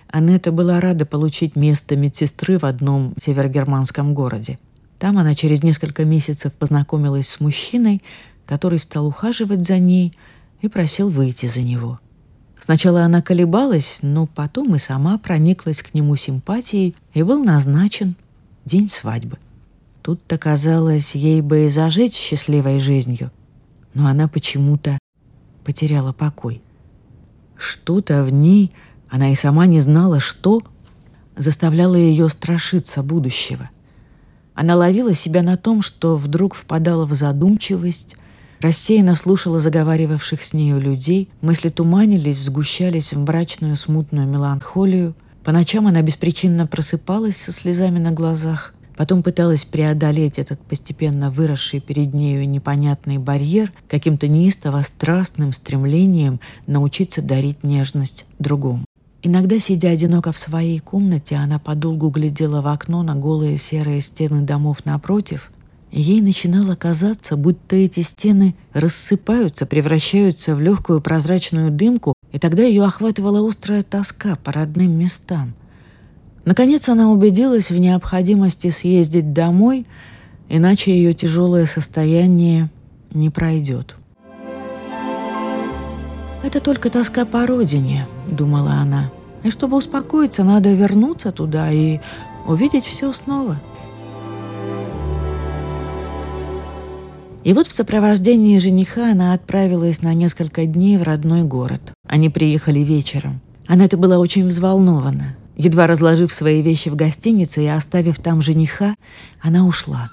Анетта 0.08 0.52
была 0.52 0.82
рада 0.82 1.06
получить 1.06 1.56
место 1.56 1.96
медсестры 1.96 2.58
в 2.58 2.64
одном 2.64 3.14
севергерманском 3.22 4.16
городе. 4.16 4.58
Там 4.98 5.20
она 5.20 5.36
через 5.36 5.62
несколько 5.62 6.06
месяцев 6.06 6.54
познакомилась 6.54 7.30
с 7.30 7.40
мужчиной, 7.40 8.02
который 8.48 8.80
стал 8.80 9.06
ухаживать 9.06 9.68
за 9.68 9.78
ней 9.78 10.18
и 10.62 10.70
просил 10.70 11.12
выйти 11.12 11.46
за 11.46 11.62
него. 11.62 12.00
Сначала 12.60 13.04
она 13.04 13.22
колебалась, 13.22 14.00
но 14.02 14.26
потом 14.26 14.74
и 14.74 14.80
сама 14.80 15.20
прониклась 15.20 15.84
к 15.84 15.94
нему 15.94 16.16
симпатией, 16.16 16.96
и 17.14 17.22
был 17.22 17.44
назначен 17.44 18.16
день 18.66 18.90
свадьбы. 18.90 19.38
Тут-то 20.10 20.40
казалось, 20.40 21.14
ей 21.14 21.40
бы 21.42 21.68
и 21.68 21.70
зажить 21.70 22.16
счастливой 22.16 22.80
жизнью, 22.80 23.30
но 23.94 24.08
она 24.08 24.28
почему-то 24.28 24.98
потеряла 25.64 26.14
покой. 26.14 26.64
Что-то 27.56 28.24
в 28.24 28.32
ней, 28.32 28.74
она 29.08 29.32
и 29.32 29.36
сама 29.36 29.68
не 29.68 29.80
знала, 29.80 30.20
что, 30.20 30.64
заставляло 31.38 31.94
ее 31.94 32.28
страшиться 32.28 33.04
будущего. 33.04 33.70
Она 34.56 34.76
ловила 34.76 35.14
себя 35.14 35.44
на 35.44 35.58
том, 35.58 35.84
что 35.84 36.18
вдруг 36.18 36.56
впадала 36.56 37.06
в 37.06 37.14
задумчивость, 37.14 38.16
рассеянно 38.62 39.16
слушала 39.16 39.60
заговаривавших 39.60 40.42
с 40.42 40.54
нею 40.54 40.82
людей, 40.82 41.30
мысли 41.42 41.70
туманились, 41.70 42.40
сгущались 42.40 43.14
в 43.14 43.20
мрачную 43.20 43.78
смутную 43.78 44.28
меланхолию. 44.28 45.14
По 45.44 45.52
ночам 45.52 45.86
она 45.86 46.02
беспричинно 46.02 46.66
просыпалась 46.66 47.38
со 47.38 47.52
слезами 47.52 48.00
на 48.00 48.10
глазах, 48.10 48.74
Потом 49.00 49.24
пыталась 49.24 49.64
преодолеть 49.64 50.40
этот 50.40 50.60
постепенно 50.60 51.32
выросший 51.32 51.80
перед 51.80 52.14
нею 52.14 52.46
непонятный 52.50 53.18
барьер 53.18 53.72
каким-то 53.88 54.28
неистово 54.28 54.82
страстным 54.82 55.54
стремлением 55.54 56.42
научиться 56.68 57.22
дарить 57.22 57.64
нежность 57.64 58.26
другому. 58.40 58.84
Иногда, 59.24 59.58
сидя 59.58 59.92
одиноко 59.92 60.34
в 60.34 60.38
своей 60.38 60.80
комнате, 60.80 61.38
она 61.38 61.60
подолгу 61.60 62.10
глядела 62.10 62.62
в 62.62 62.68
окно 62.68 63.02
на 63.02 63.16
голые 63.16 63.58
серые 63.58 64.02
стены 64.02 64.42
домов 64.42 64.84
напротив, 64.84 65.50
и 65.92 66.02
ей 66.02 66.20
начинало 66.20 66.76
казаться, 66.76 67.38
будто 67.38 67.78
эти 67.78 68.02
стены 68.02 68.54
рассыпаются, 68.74 69.66
превращаются 69.66 70.58
в 70.58 70.60
легкую 70.60 71.00
прозрачную 71.00 71.72
дымку, 71.72 72.16
и 72.34 72.38
тогда 72.38 72.64
ее 72.64 72.84
охватывала 72.84 73.48
острая 73.48 73.82
тоска 73.82 74.36
по 74.36 74.52
родным 74.52 74.92
местам. 74.92 75.54
Наконец 76.50 76.90
она 76.90 77.12
убедилась 77.12 77.70
в 77.70 77.78
необходимости 77.78 78.72
съездить 78.72 79.34
домой, 79.34 79.86
иначе 80.50 80.90
ее 80.90 81.14
тяжелое 81.14 81.68
состояние 81.68 82.72
не 83.12 83.30
пройдет. 83.30 83.96
«Это 86.44 86.60
только 86.60 86.90
тоска 86.90 87.26
по 87.26 87.46
родине»,— 87.46 88.08
думала 88.28 88.72
она. 88.72 89.12
«И 89.44 89.52
чтобы 89.52 89.78
успокоиться, 89.78 90.44
надо 90.44 90.74
вернуться 90.74 91.32
туда 91.32 91.72
и 91.72 92.00
увидеть 92.48 92.86
все 92.86 93.14
снова». 93.14 93.62
И 97.44 97.54
вот 97.54 97.68
в 97.68 97.72
сопровождении 97.72 98.58
жениха 98.58 99.12
она 99.12 99.34
отправилась 99.34 100.02
на 100.02 100.16
несколько 100.16 100.66
дней 100.66 100.98
в 100.98 101.04
родной 101.04 101.44
город. 101.44 101.94
Они 102.08 102.28
приехали 102.28 102.80
вечером. 102.80 103.40
Она 103.68 103.86
это 103.86 103.98
была 103.98 104.18
очень 104.18 104.48
взволнована. 104.48 105.36
Едва 105.60 105.88
разложив 105.88 106.34
свои 106.34 106.62
вещи 106.62 106.90
в 106.90 106.96
гостинице 106.96 107.62
и 107.62 107.68
оставив 107.68 108.18
там 108.18 108.42
жениха, 108.42 108.96
она 109.42 109.66
ушла. 109.66 110.10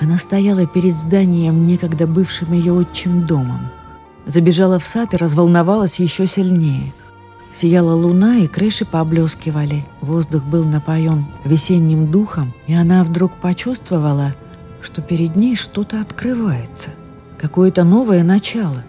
Она 0.00 0.18
стояла 0.18 0.66
перед 0.66 0.94
зданием, 0.94 1.68
некогда 1.68 2.08
бывшим 2.08 2.52
ее 2.52 2.72
отчим 2.72 3.26
домом. 3.26 3.70
Забежала 4.26 4.80
в 4.80 4.84
сад 4.84 5.14
и 5.14 5.16
разволновалась 5.16 6.00
еще 6.00 6.26
сильнее. 6.26 6.92
Сияла 7.52 7.94
луна, 7.94 8.38
и 8.38 8.48
крыши 8.48 8.84
поблескивали. 8.84 9.86
Воздух 10.00 10.42
был 10.42 10.64
напоен 10.64 11.26
весенним 11.44 12.10
духом, 12.10 12.52
и 12.66 12.74
она 12.74 13.04
вдруг 13.04 13.40
почувствовала, 13.40 14.34
что 14.82 15.00
перед 15.00 15.36
ней 15.36 15.54
что-то 15.54 16.00
открывается. 16.00 16.90
Какое-то 17.38 17.84
новое 17.84 18.24
начало. 18.24 18.82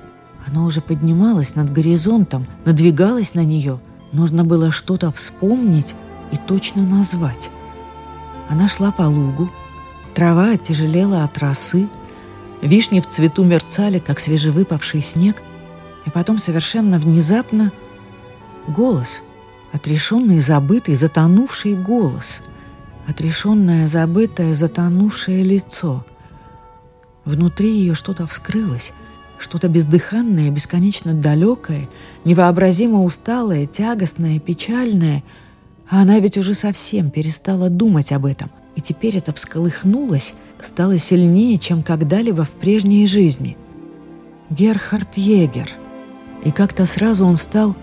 Оно 0.50 0.66
уже 0.66 0.82
поднималось 0.82 1.56
над 1.56 1.72
горизонтом, 1.72 2.48
надвигалось 2.66 3.36
на 3.36 3.44
нее. 3.44 3.80
Нужно 4.12 4.44
было 4.44 4.72
что-то 4.72 5.12
вспомнить 5.12 5.94
и 6.32 6.38
точно 6.38 6.82
назвать. 6.82 7.52
Она 8.50 8.68
шла 8.68 8.92
по 8.92 9.04
лугу. 9.04 9.50
Трава 10.16 10.52
оттяжелела 10.54 11.24
от 11.24 11.38
росы. 11.38 11.88
Вишни 12.64 13.00
в 13.00 13.08
цвету 13.08 13.44
мерцали, 13.44 14.00
как 14.00 14.20
свежевыпавший 14.20 15.04
снег. 15.04 15.42
И 16.06 16.10
потом 16.10 16.40
совершенно 16.40 16.98
внезапно 16.98 17.72
голос, 18.68 19.22
отрешенный, 19.72 20.40
забытый, 20.40 20.96
затонувший 20.96 21.76
голос, 21.76 22.42
отрешенное, 23.06 23.88
забытое, 23.88 24.56
затонувшее 24.56 25.44
лицо. 25.44 26.04
Внутри 27.24 27.70
ее 27.70 27.94
что-то 27.94 28.26
вскрылось, 28.26 28.94
что-то 29.40 29.68
бездыханное, 29.68 30.50
бесконечно 30.50 31.14
далекое, 31.14 31.90
невообразимо 32.26 33.04
усталое, 33.04 33.66
тягостное, 33.66 34.40
печальное. 34.40 35.24
А 35.90 36.02
она 36.02 36.20
ведь 36.20 36.38
уже 36.38 36.54
совсем 36.54 37.10
перестала 37.10 37.70
думать 37.70 38.12
об 38.12 38.26
этом. 38.26 38.50
И 38.76 38.82
теперь 38.82 39.18
это 39.18 39.34
всколыхнулось, 39.34 40.36
стало 40.60 40.98
сильнее, 40.98 41.58
чем 41.58 41.84
когда-либо 41.84 42.46
в 42.46 42.52
прежней 42.52 43.08
жизни. 43.08 43.58
Герхард 44.50 45.18
Егер. 45.18 45.70
И 46.44 46.52
как-то 46.52 46.86
сразу 46.86 47.26
он 47.26 47.38
стал 47.38 47.76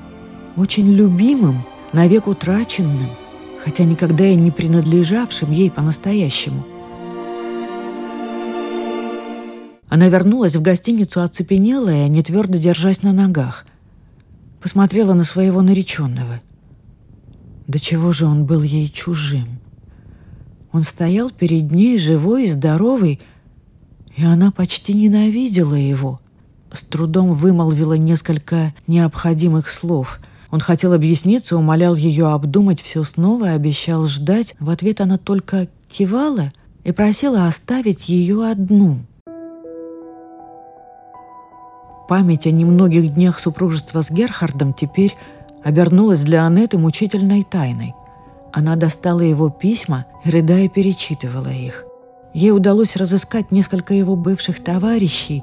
очень 0.56 0.92
любимым, 0.92 1.62
навек 1.92 2.26
утраченным, 2.26 3.10
хотя 3.62 3.84
никогда 3.84 4.26
и 4.26 4.34
не 4.34 4.50
принадлежавшим 4.50 5.50
ей 5.50 5.70
по-настоящему– 5.70 6.64
Она 9.88 10.08
вернулась 10.08 10.56
в 10.56 10.62
гостиницу 10.62 11.22
оцепенелая, 11.22 12.08
не 12.08 12.22
твердо 12.22 12.58
держась 12.58 13.02
на 13.02 13.12
ногах. 13.12 13.66
Посмотрела 14.60 15.14
на 15.14 15.22
своего 15.22 15.62
нареченного. 15.62 16.40
До 17.68 17.78
чего 17.78 18.12
же 18.12 18.26
он 18.26 18.46
был 18.46 18.62
ей 18.62 18.88
чужим? 18.88 19.60
Он 20.72 20.82
стоял 20.82 21.30
перед 21.30 21.70
ней 21.70 21.98
живой 21.98 22.44
и 22.44 22.48
здоровый, 22.48 23.20
и 24.16 24.24
она 24.24 24.50
почти 24.50 24.92
ненавидела 24.92 25.74
его. 25.74 26.20
С 26.72 26.82
трудом 26.82 27.34
вымолвила 27.34 27.94
несколько 27.94 28.74
необходимых 28.86 29.70
слов. 29.70 30.18
Он 30.50 30.60
хотел 30.60 30.92
объясниться, 30.92 31.56
умолял 31.56 31.94
ее 31.94 32.28
обдумать 32.28 32.80
все 32.80 33.04
снова, 33.04 33.50
обещал 33.50 34.06
ждать. 34.06 34.56
В 34.58 34.70
ответ 34.70 35.00
она 35.00 35.16
только 35.16 35.68
кивала 35.88 36.52
и 36.82 36.92
просила 36.92 37.46
оставить 37.46 38.08
ее 38.08 38.48
одну— 38.48 38.98
Память 42.08 42.46
о 42.46 42.52
немногих 42.52 43.14
днях 43.14 43.40
супружества 43.40 44.00
с 44.00 44.12
Герхардом 44.12 44.72
теперь 44.72 45.14
обернулась 45.64 46.22
для 46.22 46.44
Аннеты 46.44 46.78
мучительной 46.78 47.42
тайной. 47.42 47.94
Она 48.52 48.76
достала 48.76 49.20
его 49.20 49.50
письма 49.50 50.06
рыдая, 50.24 50.68
перечитывала 50.68 51.48
их. 51.48 51.84
Ей 52.32 52.52
удалось 52.52 52.96
разыскать 52.96 53.50
несколько 53.50 53.92
его 53.92 54.14
бывших 54.14 54.62
товарищей, 54.62 55.42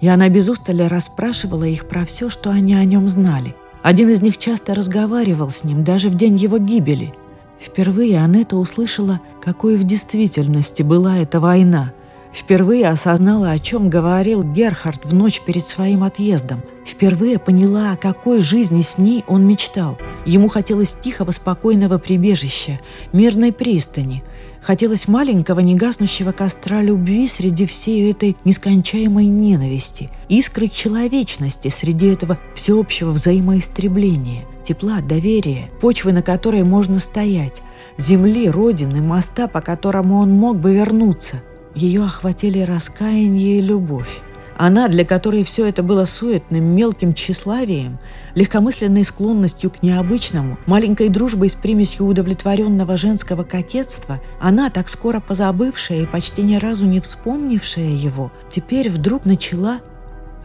и 0.00 0.08
она 0.08 0.30
без 0.30 0.48
устали 0.48 0.82
расспрашивала 0.82 1.64
их 1.64 1.88
про 1.88 2.06
все, 2.06 2.30
что 2.30 2.50
они 2.50 2.74
о 2.74 2.84
нем 2.84 3.08
знали. 3.08 3.54
Один 3.82 4.08
из 4.08 4.22
них 4.22 4.38
часто 4.38 4.74
разговаривал 4.74 5.50
с 5.50 5.62
ним, 5.62 5.84
даже 5.84 6.08
в 6.08 6.14
день 6.14 6.36
его 6.36 6.58
гибели. 6.58 7.12
Впервые 7.60 8.22
Аннета 8.22 8.56
услышала, 8.56 9.20
какой 9.42 9.76
в 9.76 9.84
действительности 9.84 10.82
была 10.82 11.18
эта 11.18 11.38
война– 11.38 11.92
Впервые 12.32 12.88
осознала, 12.88 13.50
о 13.50 13.58
чем 13.58 13.88
говорил 13.88 14.42
Герхард 14.42 15.04
в 15.04 15.14
ночь 15.14 15.40
перед 15.40 15.66
своим 15.66 16.04
отъездом. 16.04 16.62
Впервые 16.86 17.38
поняла, 17.38 17.92
о 17.92 17.96
какой 17.96 18.40
жизни 18.40 18.82
с 18.82 18.98
ней 18.98 19.24
он 19.26 19.46
мечтал. 19.46 19.98
Ему 20.26 20.48
хотелось 20.48 20.92
тихого, 20.92 21.30
спокойного 21.30 21.98
прибежища, 21.98 22.80
мирной 23.12 23.52
пристани. 23.52 24.22
Хотелось 24.60 25.08
маленького, 25.08 25.60
негаснущего 25.60 26.32
костра 26.32 26.82
любви 26.82 27.28
среди 27.28 27.66
всей 27.66 28.10
этой 28.10 28.36
нескончаемой 28.44 29.26
ненависти, 29.26 30.10
искры 30.28 30.68
человечности 30.68 31.68
среди 31.68 32.08
этого 32.08 32.38
всеобщего 32.54 33.12
взаимоистребления, 33.12 34.44
тепла, 34.64 35.00
доверия, 35.00 35.70
почвы, 35.80 36.12
на 36.12 36.22
которой 36.22 36.64
можно 36.64 36.98
стоять, 36.98 37.62
земли, 37.96 38.50
родины, 38.50 39.00
моста, 39.00 39.46
по 39.46 39.60
которому 39.60 40.18
он 40.18 40.32
мог 40.32 40.58
бы 40.58 40.74
вернуться– 40.74 41.42
ее 41.74 42.04
охватили 42.04 42.60
раскаяние 42.60 43.58
и 43.58 43.62
любовь. 43.62 44.20
Она, 44.60 44.88
для 44.88 45.04
которой 45.04 45.44
все 45.44 45.66
это 45.68 45.84
было 45.84 46.04
суетным, 46.04 46.64
мелким 46.64 47.14
тщеславием, 47.14 48.00
легкомысленной 48.34 49.04
склонностью 49.04 49.70
к 49.70 49.84
необычному, 49.84 50.58
маленькой 50.66 51.10
дружбой 51.10 51.48
с 51.48 51.54
примесью 51.54 52.06
удовлетворенного 52.06 52.96
женского 52.96 53.44
кокетства, 53.44 54.20
она, 54.40 54.68
так 54.68 54.88
скоро 54.88 55.20
позабывшая 55.20 56.02
и 56.02 56.06
почти 56.06 56.42
ни 56.42 56.56
разу 56.56 56.86
не 56.86 57.00
вспомнившая 57.00 57.90
его, 57.90 58.32
теперь 58.50 58.90
вдруг 58.90 59.26
начала 59.26 59.78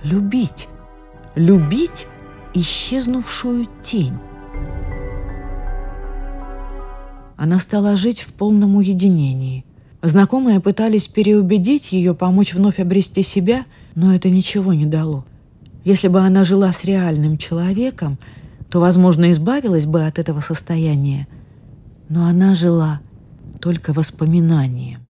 любить. 0.03 0.67
Любить 1.35 2.05
исчезнувшую 2.53 3.65
тень. 3.81 4.19
Она 7.35 7.59
стала 7.59 7.97
жить 7.97 8.21
в 8.21 8.31
полном 8.33 8.75
уединении– 8.75 9.65
Знакомые 10.03 10.59
пытались 10.59 11.07
переубедить 11.07 11.93
ее 11.93 12.13
помочь 12.13 12.53
вновь 12.53 12.77
обрести 12.77 13.23
себя, 13.23 13.65
но 13.95 14.13
это 14.13 14.29
ничего 14.29 14.73
не 14.73 14.85
дало. 14.85 15.23
Если 15.85 16.09
бы 16.09 16.19
она 16.19 16.43
жила 16.43 16.73
с 16.73 16.83
реальным 16.83 17.37
человеком, 17.37 18.19
то, 18.69 18.81
возможно, 18.81 19.31
избавилась 19.31 19.85
бы 19.85 20.05
от 20.05 20.19
этого 20.19 20.41
состояния. 20.41 21.25
Но 22.09 22.25
она 22.25 22.53
жила 22.53 22.99
только 23.61 23.93
воспоминанием. 23.93 25.07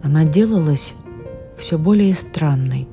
Она 0.00 0.24
делалась 0.24 0.94
все 1.58 1.76
более 1.76 2.14
странной. 2.14 2.86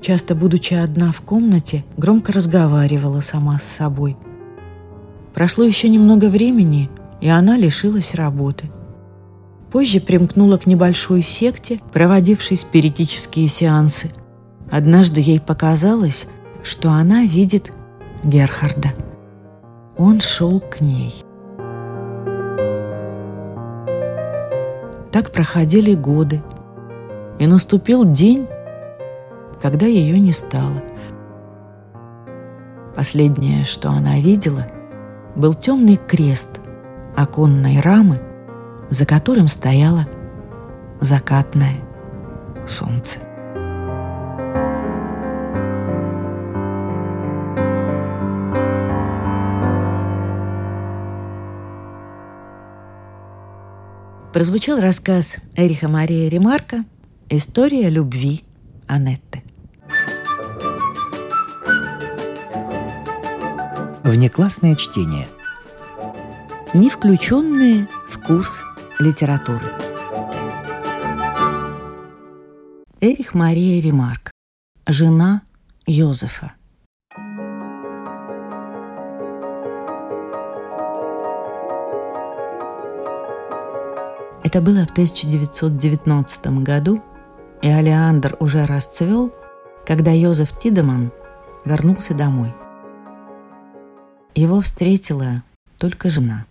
Часто, 0.00 0.34
будучи 0.34 0.74
одна 0.74 1.12
в 1.12 1.20
комнате, 1.20 1.84
громко 1.96 2.32
разговаривала 2.32 3.20
сама 3.20 3.56
с 3.60 3.62
собой– 3.62 4.16
Прошло 5.36 5.64
еще 5.64 5.90
немного 5.90 6.30
времени, 6.30 6.88
и 7.20 7.28
она 7.28 7.58
лишилась 7.58 8.14
работы. 8.14 8.70
Позже 9.70 10.00
примкнула 10.00 10.56
к 10.56 10.64
небольшой 10.64 11.20
секте, 11.20 11.78
проводившей 11.92 12.56
спиритические 12.56 13.46
сеансы. 13.46 14.10
Однажды 14.70 15.20
ей 15.20 15.38
показалось, 15.38 16.28
что 16.64 16.88
она 16.88 17.24
видит 17.24 17.70
Герхарда. 18.24 18.88
Он 19.98 20.22
шел 20.22 20.58
к 20.58 20.80
ней. 20.80 21.14
Так 25.12 25.32
проходили 25.32 25.92
годы, 25.94 26.42
и 27.38 27.46
наступил 27.46 28.10
день, 28.10 28.46
когда 29.60 29.84
ее 29.84 30.18
не 30.18 30.32
стало. 30.32 30.82
Последнее, 32.96 33.64
что 33.64 33.90
она 33.90 34.18
видела, 34.18 34.66
был 35.36 35.54
темный 35.54 35.96
крест 35.96 36.60
оконной 37.14 37.80
рамы, 37.80 38.20
за 38.88 39.04
которым 39.04 39.48
стояло 39.48 40.06
закатное 41.00 41.76
солнце. 42.66 43.20
Прозвучал 54.32 54.80
рассказ 54.80 55.36
Эриха 55.54 55.88
Мария 55.88 56.28
Ремарка 56.28 56.84
«История 57.30 57.88
любви 57.88 58.44
Анетты». 58.86 59.45
Внеклассное 64.06 64.76
чтение. 64.76 65.26
Не 66.74 66.90
включенные 66.90 67.88
в 68.08 68.22
курс 68.22 68.62
литературы. 69.00 69.66
Эрих 73.00 73.34
Мария 73.34 73.82
Ремарк. 73.82 74.30
Жена 74.86 75.42
Йозефа. 75.88 76.52
Это 84.44 84.60
было 84.60 84.86
в 84.86 84.92
1919 84.92 86.46
году, 86.62 87.02
и 87.60 87.68
Алеандр 87.68 88.36
уже 88.38 88.66
расцвел, 88.66 89.34
когда 89.84 90.12
Йозеф 90.12 90.56
Тидеман 90.56 91.10
вернулся 91.64 92.14
домой. 92.14 92.54
Его 94.36 94.60
встретила 94.60 95.42
только 95.78 96.10
жена. 96.10 96.44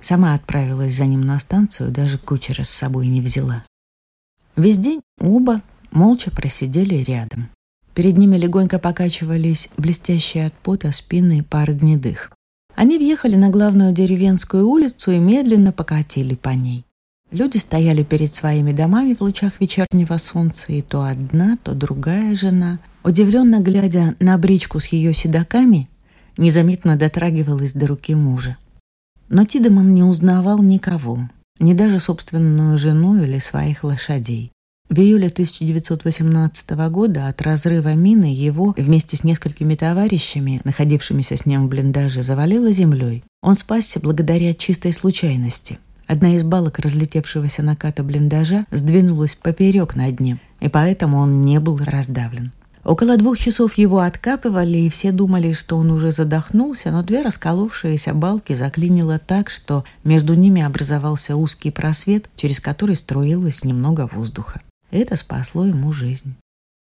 Сама 0.00 0.34
отправилась 0.34 0.94
за 0.94 1.04
ним 1.04 1.22
на 1.22 1.40
станцию, 1.40 1.90
даже 1.90 2.16
кучера 2.16 2.62
с 2.62 2.70
собой 2.70 3.08
не 3.08 3.20
взяла. 3.20 3.64
Весь 4.54 4.78
день 4.78 5.00
оба 5.20 5.60
молча 5.90 6.30
просидели 6.30 6.94
рядом. 6.94 7.48
Перед 7.92 8.16
ними 8.16 8.36
легонько 8.36 8.78
покачивались 8.78 9.68
блестящие 9.76 10.46
от 10.46 10.52
пота 10.52 10.92
спины 10.92 11.42
пары 11.42 11.74
гнедых. 11.74 12.30
Они 12.76 12.98
въехали 12.98 13.34
на 13.34 13.50
главную 13.50 13.92
деревенскую 13.92 14.68
улицу 14.68 15.10
и 15.10 15.18
медленно 15.18 15.72
покатили 15.72 16.36
по 16.36 16.50
ней. 16.50 16.84
Люди 17.32 17.56
стояли 17.56 18.04
перед 18.04 18.32
своими 18.32 18.70
домами 18.70 19.14
в 19.14 19.20
лучах 19.22 19.60
вечернего 19.60 20.18
солнца, 20.18 20.72
и 20.72 20.82
то 20.82 21.02
одна, 21.02 21.58
то 21.64 21.74
другая 21.74 22.36
жена, 22.36 22.78
удивленно 23.02 23.58
глядя 23.58 24.14
на 24.20 24.38
бричку 24.38 24.78
с 24.78 24.86
ее 24.86 25.14
седаками, 25.14 25.88
незаметно 26.36 26.96
дотрагивалась 26.96 27.72
до 27.72 27.86
руки 27.86 28.14
мужа. 28.14 28.56
Но 29.28 29.44
Тидеман 29.44 29.94
не 29.94 30.02
узнавал 30.02 30.62
никого, 30.62 31.18
ни 31.58 31.72
даже 31.72 32.00
собственную 32.00 32.78
жену 32.78 33.22
или 33.22 33.38
своих 33.38 33.84
лошадей. 33.84 34.52
В 34.90 34.98
июле 34.98 35.28
1918 35.28 36.70
года 36.90 37.28
от 37.28 37.40
разрыва 37.40 37.94
мины 37.94 38.26
его 38.26 38.74
вместе 38.76 39.16
с 39.16 39.24
несколькими 39.24 39.74
товарищами, 39.74 40.60
находившимися 40.64 41.38
с 41.38 41.46
ним 41.46 41.66
в 41.66 41.68
блиндаже, 41.70 42.22
завалило 42.22 42.70
землей. 42.70 43.24
Он 43.42 43.54
спасся 43.54 43.98
благодаря 43.98 44.52
чистой 44.52 44.92
случайности. 44.92 45.78
Одна 46.06 46.36
из 46.36 46.42
балок 46.42 46.78
разлетевшегося 46.80 47.62
наката 47.62 48.02
блиндажа 48.02 48.66
сдвинулась 48.70 49.34
поперек 49.34 49.96
на 49.96 50.12
дне, 50.12 50.38
и 50.60 50.68
поэтому 50.68 51.16
он 51.16 51.46
не 51.46 51.60
был 51.60 51.78
раздавлен. 51.78 52.52
Около 52.84 53.16
двух 53.16 53.38
часов 53.38 53.78
его 53.78 54.00
откапывали, 54.00 54.76
и 54.76 54.90
все 54.90 55.10
думали, 55.10 55.52
что 55.52 55.78
он 55.78 55.90
уже 55.90 56.12
задохнулся, 56.12 56.90
но 56.90 57.02
две 57.02 57.22
расколовшиеся 57.22 58.12
балки 58.12 58.52
заклинило 58.52 59.18
так, 59.18 59.48
что 59.48 59.84
между 60.04 60.34
ними 60.34 60.60
образовался 60.60 61.36
узкий 61.36 61.70
просвет, 61.70 62.28
через 62.36 62.60
который 62.60 62.96
струилось 62.96 63.64
немного 63.64 64.06
воздуха. 64.12 64.60
Это 64.90 65.16
спасло 65.16 65.64
ему 65.64 65.92
жизнь. 65.92 66.34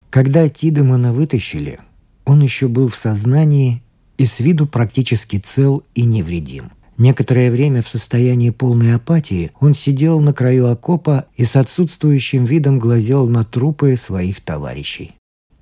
Когда 0.08 0.48
Тидемана 0.48 1.12
вытащили, 1.12 1.80
он 2.24 2.40
еще 2.40 2.68
был 2.68 2.88
в 2.88 2.96
сознании 2.96 3.82
и 4.16 4.24
с 4.24 4.40
виду 4.40 4.66
практически 4.66 5.36
цел 5.36 5.82
и 5.94 6.04
невредим. 6.04 6.70
Некоторое 6.96 7.50
время 7.50 7.82
в 7.82 7.88
состоянии 7.88 8.50
полной 8.50 8.94
апатии 8.94 9.50
он 9.60 9.74
сидел 9.74 10.20
на 10.20 10.32
краю 10.32 10.70
окопа 10.70 11.26
и 11.36 11.44
с 11.44 11.56
отсутствующим 11.56 12.44
видом 12.44 12.78
глазел 12.78 13.26
на 13.26 13.44
трупы 13.44 13.96
своих 13.96 14.40
товарищей. 14.40 15.14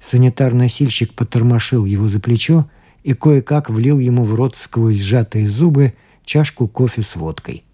Санитар-носильщик 0.03 1.15
потормошил 1.15 1.85
его 1.85 2.09
за 2.09 2.19
плечо 2.19 2.69
и 3.05 3.15
кое-как 3.15 3.71
влил 3.71 3.99
ему 3.99 4.25
в 4.25 4.35
рот 4.35 4.57
сквозь 4.57 4.99
сжатые 4.99 5.49
зубы 5.49 5.95
чашку 6.25 6.67
кофе 6.67 7.03
с 7.03 7.17
водкой. 7.17 7.65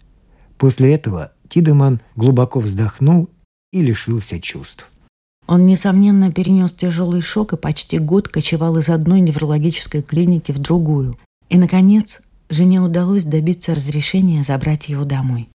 После 0.57 0.93
этого 0.93 1.31
Тидеман 1.47 2.01
глубоко 2.15 2.59
вздохнул 2.59 3.29
и 3.71 3.81
лишился 3.81 4.39
чувств. 4.39 4.87
Он, 5.47 5.65
несомненно, 5.65 6.31
перенес 6.31 6.73
тяжелый 6.73 7.21
шок 7.21 7.53
и 7.53 7.57
почти 7.57 7.97
год 7.97 8.27
кочевал 8.27 8.77
из 8.77 8.89
одной 8.89 9.19
неврологической 9.19 10.03
клиники 10.03 10.51
в 10.51 10.59
другую. 10.59 11.17
И, 11.49 11.57
наконец, 11.57 12.21
жене 12.49 12.81
удалось 12.81 13.23
добиться 13.23 13.73
разрешения 13.73 14.43
забрать 14.43 14.89
его 14.89 15.05
домой. 15.05 15.49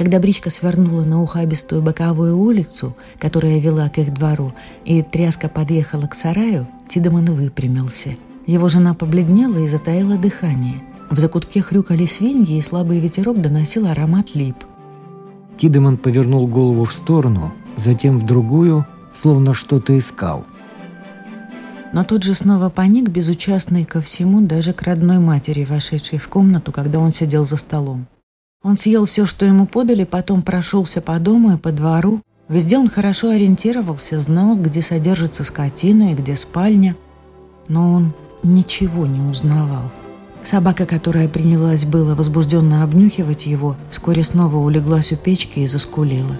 Когда 0.00 0.18
бричка 0.18 0.48
свернула 0.48 1.04
на 1.04 1.22
ухабистую 1.22 1.82
боковую 1.82 2.38
улицу, 2.38 2.96
которая 3.18 3.60
вела 3.60 3.86
к 3.90 3.98
их 3.98 4.14
двору, 4.14 4.54
и 4.86 5.02
тряска 5.02 5.50
подъехала 5.50 6.06
к 6.06 6.14
сараю, 6.14 6.66
Тидеман 6.88 7.26
выпрямился. 7.26 8.16
Его 8.46 8.70
жена 8.70 8.94
побледнела 8.94 9.58
и 9.58 9.68
затаила 9.68 10.16
дыхание. 10.16 10.82
В 11.10 11.18
закутке 11.18 11.60
хрюкали 11.60 12.06
свиньи, 12.06 12.56
и 12.56 12.62
слабый 12.62 12.98
ветерок 12.98 13.42
доносил 13.42 13.88
аромат 13.88 14.34
лип. 14.34 14.56
Тидеман 15.58 15.98
повернул 15.98 16.48
голову 16.48 16.84
в 16.84 16.94
сторону, 16.94 17.52
затем 17.76 18.18
в 18.18 18.24
другую, 18.24 18.86
словно 19.14 19.52
что-то 19.52 19.98
искал. 19.98 20.46
Но 21.92 22.04
тут 22.04 22.22
же 22.22 22.32
снова 22.32 22.70
паник, 22.70 23.10
безучастный 23.10 23.84
ко 23.84 24.00
всему, 24.00 24.40
даже 24.40 24.72
к 24.72 24.80
родной 24.80 25.18
матери, 25.18 25.66
вошедшей 25.66 26.18
в 26.18 26.26
комнату, 26.30 26.72
когда 26.72 27.00
он 27.00 27.12
сидел 27.12 27.44
за 27.44 27.58
столом. 27.58 28.06
Он 28.62 28.76
съел 28.76 29.06
все, 29.06 29.24
что 29.24 29.46
ему 29.46 29.66
подали, 29.66 30.04
потом 30.04 30.42
прошелся 30.42 31.00
по 31.00 31.18
дому 31.18 31.54
и 31.54 31.56
по 31.56 31.72
двору. 31.72 32.20
Везде 32.48 32.76
он 32.76 32.90
хорошо 32.90 33.30
ориентировался, 33.30 34.20
знал, 34.20 34.54
где 34.56 34.82
содержится 34.82 35.44
скотина 35.44 36.12
и 36.12 36.14
где 36.14 36.36
спальня. 36.36 36.94
Но 37.68 37.92
он 37.94 38.14
ничего 38.42 39.06
не 39.06 39.20
узнавал. 39.20 39.90
Собака, 40.44 40.84
которая 40.84 41.28
принялась 41.28 41.86
было 41.86 42.14
возбужденно 42.14 42.82
обнюхивать 42.82 43.46
его, 43.46 43.76
вскоре 43.90 44.22
снова 44.24 44.56
улеглась 44.56 45.12
у 45.12 45.16
печки 45.16 45.60
и 45.60 45.66
заскулила. 45.66 46.38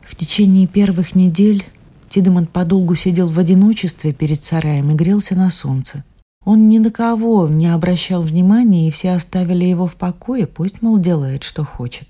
В 0.00 0.16
течение 0.16 0.66
первых 0.66 1.14
недель 1.14 1.66
Тидеман 2.08 2.46
подолгу 2.46 2.94
сидел 2.94 3.28
в 3.28 3.38
одиночестве 3.38 4.14
перед 4.14 4.42
сараем 4.42 4.90
и 4.92 4.94
грелся 4.94 5.34
на 5.34 5.50
солнце. 5.50 6.04
Он 6.46 6.68
ни 6.68 6.78
на 6.78 6.92
кого 6.92 7.48
не 7.48 7.66
обращал 7.66 8.22
внимания, 8.22 8.86
и 8.86 8.92
все 8.92 9.10
оставили 9.10 9.64
его 9.64 9.88
в 9.88 9.96
покое, 9.96 10.46
пусть, 10.46 10.80
мол, 10.80 10.96
делает, 10.96 11.42
что 11.42 11.64
хочет. 11.64 12.06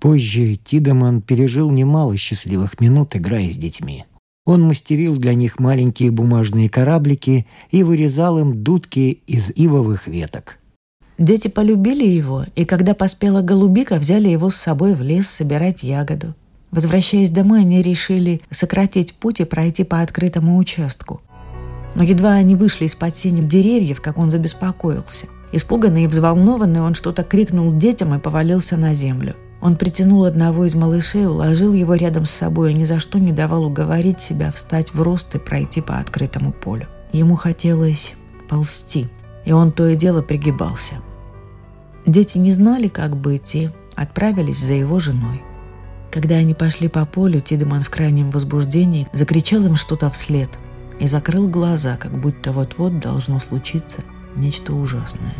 Позже 0.00 0.56
Тидеман 0.56 1.22
пережил 1.22 1.70
немало 1.70 2.16
счастливых 2.16 2.80
минут, 2.80 3.14
играя 3.14 3.48
с 3.48 3.56
детьми. 3.56 4.04
Он 4.44 4.62
мастерил 4.62 5.16
для 5.16 5.34
них 5.34 5.60
маленькие 5.60 6.10
бумажные 6.10 6.68
кораблики 6.68 7.46
и 7.70 7.84
вырезал 7.84 8.40
им 8.40 8.64
дудки 8.64 9.20
из 9.28 9.52
ивовых 9.54 10.08
веток. 10.08 10.58
Дети 11.16 11.46
полюбили 11.46 12.06
его, 12.06 12.46
и 12.56 12.64
когда 12.64 12.94
поспела 12.94 13.42
голубика, 13.42 13.96
взяли 13.96 14.28
его 14.28 14.50
с 14.50 14.56
собой 14.56 14.94
в 14.94 15.02
лес 15.02 15.28
собирать 15.28 15.84
ягоду. 15.84 16.34
Возвращаясь 16.72 17.30
домой, 17.30 17.60
они 17.60 17.80
решили 17.80 18.40
сократить 18.50 19.14
путь 19.14 19.38
и 19.38 19.44
пройти 19.44 19.84
по 19.84 20.00
открытому 20.00 20.58
участку. 20.58 21.20
Но 21.98 22.04
едва 22.04 22.34
они 22.34 22.54
вышли 22.54 22.84
из-под 22.84 23.16
сенек 23.16 23.48
деревьев, 23.48 24.00
как 24.00 24.18
он 24.18 24.30
забеспокоился. 24.30 25.26
Испуганный 25.50 26.04
и 26.04 26.06
взволнованный, 26.06 26.80
он 26.80 26.94
что-то 26.94 27.24
крикнул 27.24 27.74
детям 27.74 28.14
и 28.14 28.20
повалился 28.20 28.76
на 28.76 28.94
землю. 28.94 29.34
Он 29.60 29.74
притянул 29.74 30.22
одного 30.22 30.64
из 30.64 30.76
малышей, 30.76 31.26
уложил 31.26 31.72
его 31.72 31.96
рядом 31.96 32.24
с 32.24 32.30
собой 32.30 32.70
и 32.70 32.74
ни 32.74 32.84
за 32.84 33.00
что 33.00 33.18
не 33.18 33.32
давал 33.32 33.64
уговорить 33.64 34.20
себя 34.20 34.52
встать 34.52 34.94
в 34.94 35.02
рост 35.02 35.34
и 35.34 35.40
пройти 35.40 35.80
по 35.80 35.98
открытому 35.98 36.52
полю. 36.52 36.86
Ему 37.10 37.34
хотелось 37.34 38.14
ползти, 38.48 39.08
и 39.44 39.50
он 39.50 39.72
то 39.72 39.88
и 39.88 39.96
дело 39.96 40.22
пригибался. 40.22 40.94
Дети 42.06 42.38
не 42.38 42.52
знали, 42.52 42.86
как 42.86 43.16
быть, 43.16 43.56
и 43.56 43.70
отправились 43.96 44.64
за 44.64 44.74
его 44.74 45.00
женой. 45.00 45.42
Когда 46.12 46.36
они 46.36 46.54
пошли 46.54 46.86
по 46.86 47.04
полю, 47.04 47.40
Тидеман 47.40 47.82
в 47.82 47.90
крайнем 47.90 48.30
возбуждении 48.30 49.08
закричал 49.12 49.66
им 49.66 49.74
что-то 49.74 50.08
вслед– 50.12 50.48
и 51.00 51.06
закрыл 51.06 51.48
глаза, 51.48 51.96
как 51.96 52.18
будто 52.18 52.52
вот-вот 52.52 53.00
должно 53.00 53.40
случиться 53.40 54.02
нечто 54.36 54.74
ужасное. 54.74 55.34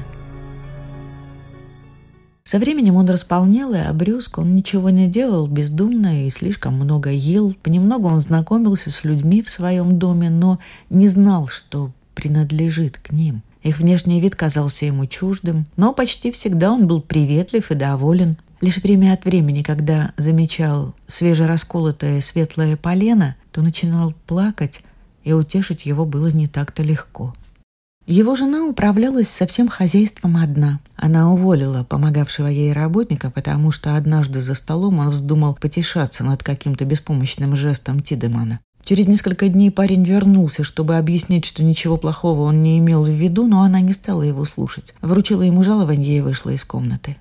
Со 2.45 2.59
временем 2.59 2.97
он 2.97 3.11
располнел 3.11 3.75
и 3.75 3.79
обрюзг, 3.79 4.39
он 4.39 4.55
ничего 4.55 4.89
не 4.89 5.07
делал 5.07 5.47
бездумно 5.47 6.27
и 6.27 6.31
слишком 6.31 6.75
много 6.75 7.11
ел. 7.11 7.55
Понемногу 7.63 8.09
он 8.09 8.21
знакомился 8.21 8.91
с 8.91 9.05
людьми 9.05 9.43
в 9.43 9.51
своем 9.51 9.99
доме, 9.99 10.31
но 10.31 10.59
не 10.89 11.09
знал, 11.09 11.47
что 11.47 11.93
принадлежит 12.15 12.97
к 12.97 13.11
ним. 13.13 13.43
Их 13.63 13.81
внешний 13.81 14.19
вид 14.19 14.35
казался 14.35 14.87
ему 14.87 15.05
чуждым, 15.05 15.67
но 15.77 15.93
почти 15.93 16.33
всегда 16.33 16.73
он 16.73 16.87
был 16.87 17.03
приветлив 17.03 17.71
и 17.71 17.75
доволен. 17.75 18.39
Лишь 18.63 18.79
время 18.79 19.13
от 19.13 19.27
времени, 19.27 19.63
когда 19.63 20.13
замечал 20.17 20.95
свежерасколотое 21.07 22.23
светлое 22.23 22.79
полено, 22.79 23.37
то 23.53 23.61
начинал 23.61 24.15
плакать, 24.27 24.81
и 25.25 25.33
утешить 25.33 25.87
его 25.87 26.05
было 26.05 26.29
не 26.29 26.47
так-то 26.47 26.83
легко. 26.83 27.35
Его 28.09 28.37
жена 28.37 28.65
управлялась 28.65 29.29
со 29.29 29.47
всем 29.47 29.69
хозяйством 29.69 30.39
одна. 30.39 30.81
Она 30.97 31.31
уволила 31.31 31.85
помогавшего 31.85 32.47
ей 32.47 32.73
работника, 32.73 33.31
потому 33.31 33.71
что 33.71 33.97
однажды 33.97 34.41
за 34.41 34.55
столом 34.55 34.99
он 34.99 35.11
вздумал 35.11 35.55
потешаться 35.55 36.25
над 36.25 36.43
каким-то 36.43 36.87
беспомощным 36.87 37.55
жестом 37.55 38.01
Тидемана. 38.01 38.61
Через 38.83 39.07
несколько 39.07 39.51
дней 39.51 39.71
парень 39.71 40.05
вернулся, 40.05 40.65
чтобы 40.65 40.97
объяснить, 40.97 41.45
что 41.45 41.63
ничего 41.63 41.99
плохого 41.99 42.45
он 42.45 42.63
не 42.63 42.79
имел 42.79 43.05
в 43.05 43.11
виду, 43.11 43.47
но 43.47 43.61
она 43.61 43.81
не 43.81 43.93
стала 43.93 44.23
его 44.23 44.47
слушать. 44.47 44.95
Вручила 45.03 45.43
ему 45.43 45.63
жалование 45.63 46.17
и 46.17 46.23
вышла 46.23 46.49
из 46.49 46.65
комнаты. 46.65 47.19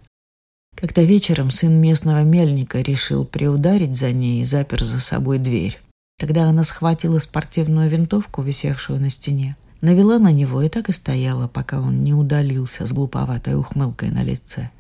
Когда 0.74 1.02
вечером 1.02 1.52
сын 1.52 1.74
местного 1.74 2.24
мельника 2.24 2.80
решил 2.80 3.26
приударить 3.26 3.98
за 3.98 4.14
ней 4.14 4.42
и 4.42 4.46
запер 4.46 4.82
за 4.82 5.02
собой 5.02 5.40
дверь. 5.40 5.82
Тогда 6.18 6.50
она 6.50 6.64
схватила 6.64 7.20
спортивную 7.20 7.90
винтовку, 7.90 8.42
висевшую 8.42 9.00
на 9.00 9.10
стене, 9.10 9.56
навела 9.82 10.18
на 10.18 10.32
него 10.32 10.62
и 10.64 10.70
так 10.70 10.90
и 10.90 10.92
стояла, 10.94 11.48
пока 11.48 11.80
он 11.80 12.04
не 12.04 12.14
удалился 12.14 12.88
с 12.88 12.92
глуповатой 12.92 13.56
ухмылкой 13.56 14.10
на 14.10 14.24
лице. 14.24 14.72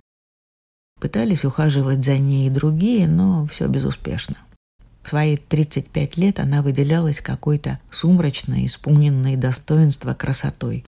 Пытались 1.00 1.45
ухаживать 1.45 2.04
за 2.04 2.17
ней 2.17 2.47
и 2.47 2.52
другие, 2.52 3.08
но 3.08 3.45
все 3.45 3.67
безуспешно. 3.67 4.38
В 5.04 5.10
свои 5.10 5.38
35 5.38 6.17
лет 6.17 6.39
она 6.39 6.63
выделялась 6.63 7.21
какой-то 7.21 7.80
сумрачной, 7.91 8.65
исполненной 8.65 9.36
достоинства 9.36 10.15
красотой. 10.15 10.84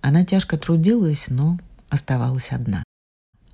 Она 0.00 0.24
тяжко 0.24 0.56
трудилась, 0.56 1.28
но 1.28 1.58
оставалась 1.90 2.50
одна. 2.50 2.82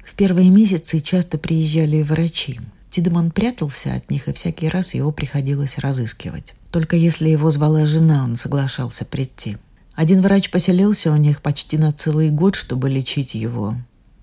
В 0.05 0.15
первые 0.15 0.51
месяцы 0.51 1.01
часто 1.01 1.37
приезжали 1.37 2.03
врачи. 2.03 2.61
Тидеман 2.91 3.31
прятался 3.31 3.95
от 3.95 4.11
них, 4.11 4.29
и 4.29 4.33
всякий 4.33 4.69
раз 4.69 4.95
его 4.95 5.13
приходилось 5.13 5.79
разыскивать. 5.79 6.55
Только 6.71 6.97
если 6.97 7.29
его 7.29 7.51
звала 7.51 7.87
жена, 7.87 8.25
он 8.25 8.37
соглашался 8.37 9.05
прийти. 9.05 9.57
Один 9.95 10.23
врач 10.23 10.51
поселился 10.51 11.11
у 11.13 11.17
них 11.17 11.43
почти 11.43 11.77
на 11.77 11.93
целый 11.93 12.31
год, 12.31 12.55
чтобы 12.55 12.89
лечить 12.89 13.35
его. 13.35 13.77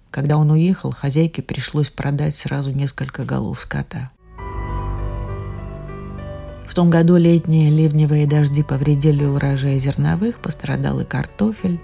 Когда 0.09 0.37
он 0.37 0.49
уехал, 0.51 0.91
хозяйке 0.91 1.41
пришлось 1.41 1.89
продать 1.89 2.35
сразу 2.35 2.71
несколько 2.71 3.25
голов 3.25 3.61
скота. 3.61 4.11
В 6.65 6.73
том 6.73 6.89
году 6.89 7.17
летние 7.17 7.69
ливневые 7.69 8.25
дожди 8.25 8.63
повредили 8.63 9.23
урожай 9.23 9.77
зерновых, 9.79 10.39
пострадал 10.39 10.99
и 10.99 11.05
картофель. 11.05 11.79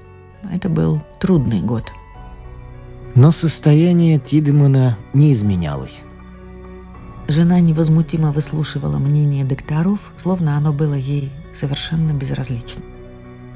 Это 0.52 0.70
был 0.70 1.02
трудный 1.20 1.62
год. 1.62 1.92
Но 3.14 3.32
состояние 3.32 4.20
Тидемана 4.20 4.98
не 5.14 5.34
изменялось. 5.34 6.02
Жена 7.32 7.62
невозмутимо 7.62 8.34
выслушивала 8.34 8.98
мнение 8.98 9.46
докторов, 9.46 10.00
словно 10.18 10.58
оно 10.58 10.74
было 10.74 10.96
ей 10.96 11.32
совершенно 11.54 12.12
безразлично. 12.12 12.82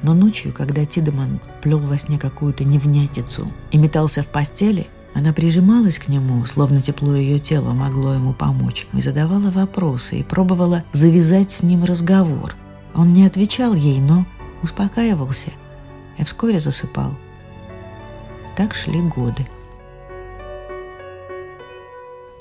Но 0.01 0.13
ночью, 0.13 0.53
когда 0.53 0.85
Тидеман 0.85 1.41
плел 1.61 1.79
во 1.79 1.97
сне 1.97 2.17
какую-то 2.17 2.63
невнятицу 2.63 3.51
и 3.71 3.77
метался 3.77 4.23
в 4.23 4.27
постели, 4.27 4.88
она 5.13 5.33
прижималась 5.33 5.99
к 5.99 6.07
нему, 6.07 6.45
словно 6.45 6.81
тепло 6.81 7.15
ее 7.15 7.38
тела 7.38 7.73
могло 7.73 8.13
ему 8.13 8.33
помочь, 8.33 8.88
и 8.93 9.01
задавала 9.01 9.51
вопросы, 9.51 10.19
и 10.19 10.23
пробовала 10.23 10.85
завязать 10.93 11.51
с 11.51 11.61
ним 11.61 11.83
разговор. 11.83 12.55
Он 12.93 13.13
не 13.13 13.25
отвечал 13.25 13.73
ей, 13.73 13.99
но 13.99 14.25
успокаивался 14.63 15.49
и 16.17 16.23
вскоре 16.23 16.61
засыпал. 16.61 17.17
Так 18.55 18.73
шли 18.73 19.01
годы. 19.01 19.45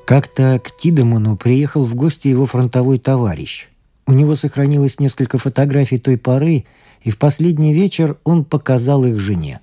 Как-то 0.05 0.61
к 0.62 0.77
Тидеману 0.77 1.37
приехал 1.37 1.85
в 1.85 1.95
гости 1.95 2.29
его 2.29 2.45
фронтовой 2.45 2.99
товарищ. 2.99 3.69
У 4.07 4.12
него 4.12 4.37
сохранилось 4.37 5.01
несколько 5.01 5.38
фотографий 5.38 5.99
той 5.99 6.19
поры, 6.19 6.67
и 7.03 7.11
в 7.11 7.17
последний 7.17 7.73
вечер 7.73 8.19
он 8.23 8.45
показал 8.45 9.05
их 9.05 9.19
жене. 9.19 9.61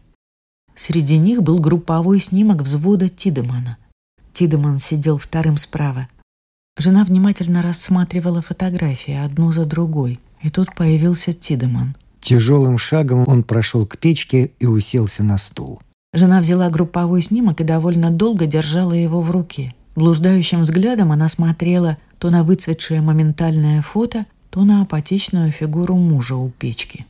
Среди 0.75 1.17
них 1.17 1.43
был 1.43 1.59
групповой 1.59 2.19
снимок 2.19 2.63
взвода 2.63 3.07
Тидемана. 3.07 3.77
Тидеман 4.33 4.79
сидел 4.79 5.19
вторым 5.19 5.57
справа. 5.57 6.07
Жена 6.75 7.03
внимательно 7.03 7.61
рассматривала 7.61 8.41
фотографии 8.41 9.13
одну 9.13 9.51
за 9.51 9.65
другой, 9.65 10.19
и 10.41 10.49
тут 10.49 10.73
появился 10.73 11.33
Тидеман. 11.33 11.95
Тяжелым 12.19 12.79
шагом 12.79 13.25
он 13.27 13.43
прошел 13.43 13.85
к 13.85 13.97
печке 13.97 14.51
и 14.59 14.65
уселся 14.65 15.23
на 15.23 15.37
стул. 15.37 15.81
Жена 16.13 16.41
взяла 16.41 16.69
групповой 16.69 17.21
снимок 17.21 17.61
и 17.61 17.63
довольно 17.63 18.09
долго 18.09 18.47
держала 18.47 18.93
его 18.93 19.21
в 19.21 19.29
руке. 19.29 19.75
Блуждающим 19.95 20.61
взглядом 20.61 21.11
она 21.11 21.27
смотрела 21.27 21.97
то 22.17 22.29
на 22.29 22.43
выцветшее 22.43 23.01
моментальное 23.01 23.81
фото, 23.81 24.25
то 24.49 24.63
на 24.63 24.81
апатичную 24.81 25.51
фигуру 25.51 25.95
мужа 25.95 26.35
у 26.35 26.49
печки. 26.49 27.05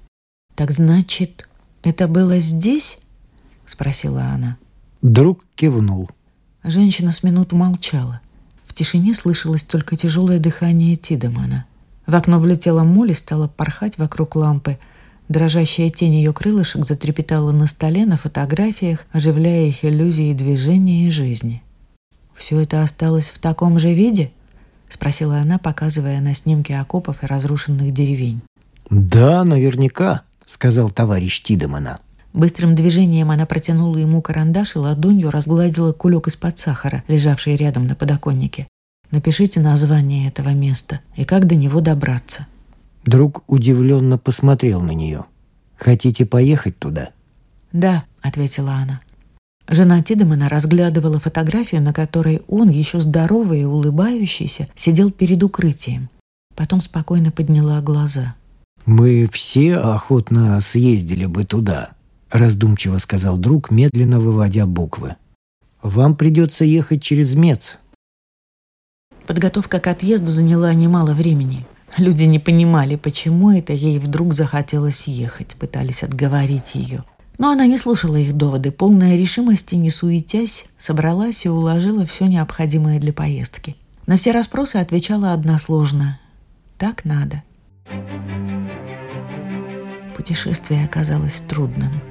«Так 0.55 0.71
значит, 0.71 1.47
это 1.83 2.07
было 2.07 2.39
здесь?»— 2.39 2.99
спросила 3.65 4.23
она. 4.25 4.57
Друг 5.01 5.43
кивнул. 5.55 6.09
Женщина 6.63 7.11
с 7.11 7.23
минуту 7.23 7.55
молчала. 7.55 8.21
В 8.65 8.73
тишине 8.73 9.13
слышалось 9.13 9.63
только 9.63 9.97
тяжелое 9.97 10.39
дыхание 10.39 10.95
Тидемана. 10.95 11.65
В 12.05 12.15
окно 12.15 12.39
влетела 12.39 12.83
моль 12.83 13.11
и 13.11 13.15
стала 13.15 13.47
порхать 13.47 13.97
вокруг 13.97 14.35
лампы. 14.35 14.77
Дрожащая 15.27 15.89
тень 15.89 16.15
ее 16.15 16.33
крылышек 16.33 16.85
затрепетала 16.85 17.51
на 17.51 17.67
столе 17.67 18.05
на 18.05 18.17
фотографиях, 18.17 19.05
оживляя 19.11 19.65
их 19.65 19.83
иллюзии 19.83 20.33
движения 20.33 21.07
и 21.07 21.11
жизни. 21.11 21.63
«Все 22.41 22.59
это 22.59 22.81
осталось 22.81 23.29
в 23.29 23.37
таком 23.37 23.77
же 23.77 23.93
виде?»— 23.93 24.31
спросила 24.89 25.37
она, 25.37 25.59
показывая 25.59 26.19
на 26.21 26.33
снимки 26.33 26.71
окопов 26.71 27.21
и 27.21 27.27
разрушенных 27.27 27.93
деревень. 27.93 28.41
«Да, 28.89 29.43
наверняка», 29.43 30.23
сказал 30.47 30.89
товарищ 30.89 31.43
Тидемана. 31.43 31.99
Быстрым 32.33 32.73
движением 32.73 33.29
она 33.29 33.45
протянула 33.45 33.95
ему 33.97 34.23
карандаш 34.23 34.75
и 34.75 34.79
ладонью 34.79 35.29
разгладила 35.29 35.93
кулек 35.93 36.29
из-под 36.29 36.57
сахара, 36.57 37.03
лежавший 37.07 37.55
рядом 37.57 37.85
на 37.85 37.93
подоконнике. 37.93 38.67
«Напишите 39.11 39.59
название 39.59 40.27
этого 40.27 40.49
места 40.49 41.01
и 41.15 41.25
как 41.25 41.45
до 41.45 41.53
него 41.53 41.79
добраться». 41.79 42.47
Друг 43.05 43.43
удивленно 43.45 44.17
посмотрел 44.17 44.81
на 44.81 44.93
нее. 44.93 45.25
«Хотите 45.77 46.25
поехать 46.25 46.79
туда?» 46.79 47.09
«Да»,— 47.71 48.05
ответила 48.23 48.73
она. 48.73 48.99
Жена 49.67 50.01
Тидемана 50.01 50.49
разглядывала 50.49 51.19
фотографию, 51.19 51.81
на 51.81 51.93
которой 51.93 52.41
он, 52.47 52.69
еще 52.69 52.99
здоровый 53.01 53.61
и 53.61 53.65
улыбающийся, 53.65 54.67
сидел 54.75 55.11
перед 55.11 55.43
укрытием. 55.43 56.09
Потом 56.55 56.81
спокойно 56.81 57.31
подняла 57.31 57.81
глаза— 57.81 58.35
«Мы 58.85 59.29
все 59.31 59.75
охотно 59.75 60.59
съездили 60.59 61.25
бы 61.25 61.45
туда»,– 61.45 61.91
раздумчиво 62.31 62.97
сказал 62.97 63.37
друг, 63.37 63.69
медленно 63.69 64.19
выводя 64.19 64.65
буквы. 64.65 65.17
«Вам 65.83 66.15
придется 66.15 66.65
ехать 66.65 67.03
через 67.03 67.35
Мец». 67.35 67.77
Подготовка 69.27 69.79
к 69.79 69.87
отъезду 69.87 70.31
заняла 70.31 70.73
немало 70.73 71.13
времени. 71.13 71.65
Люди 71.97 72.23
не 72.23 72.39
понимали, 72.39 72.95
почему 72.95 73.51
это 73.51 73.73
ей 73.73 73.99
вдруг 73.99 74.33
захотелось 74.33 75.07
ехать, 75.07 75.55
пытались 75.59 76.03
отговорить 76.03 76.73
ее. 76.73 77.03
Но 77.37 77.49
она 77.49 77.65
не 77.65 77.77
слушала 77.77 78.15
их 78.17 78.35
доводы, 78.35 78.71
полная 78.71 79.15
решимости, 79.15 79.75
не 79.75 79.89
суетясь, 79.89 80.65
собралась 80.77 81.45
и 81.45 81.49
уложила 81.49 82.05
все 82.05 82.27
необходимое 82.27 82.99
для 82.99 83.13
поездки. 83.13 83.75
На 84.05 84.17
все 84.17 84.31
расспросы 84.31 84.77
отвечала 84.77 85.33
односложно 85.33 86.19
«Так 86.77 87.05
надо». 87.05 87.43
Путешествие 90.15 90.85
оказалось 90.85 91.41
трудным. 91.47 92.01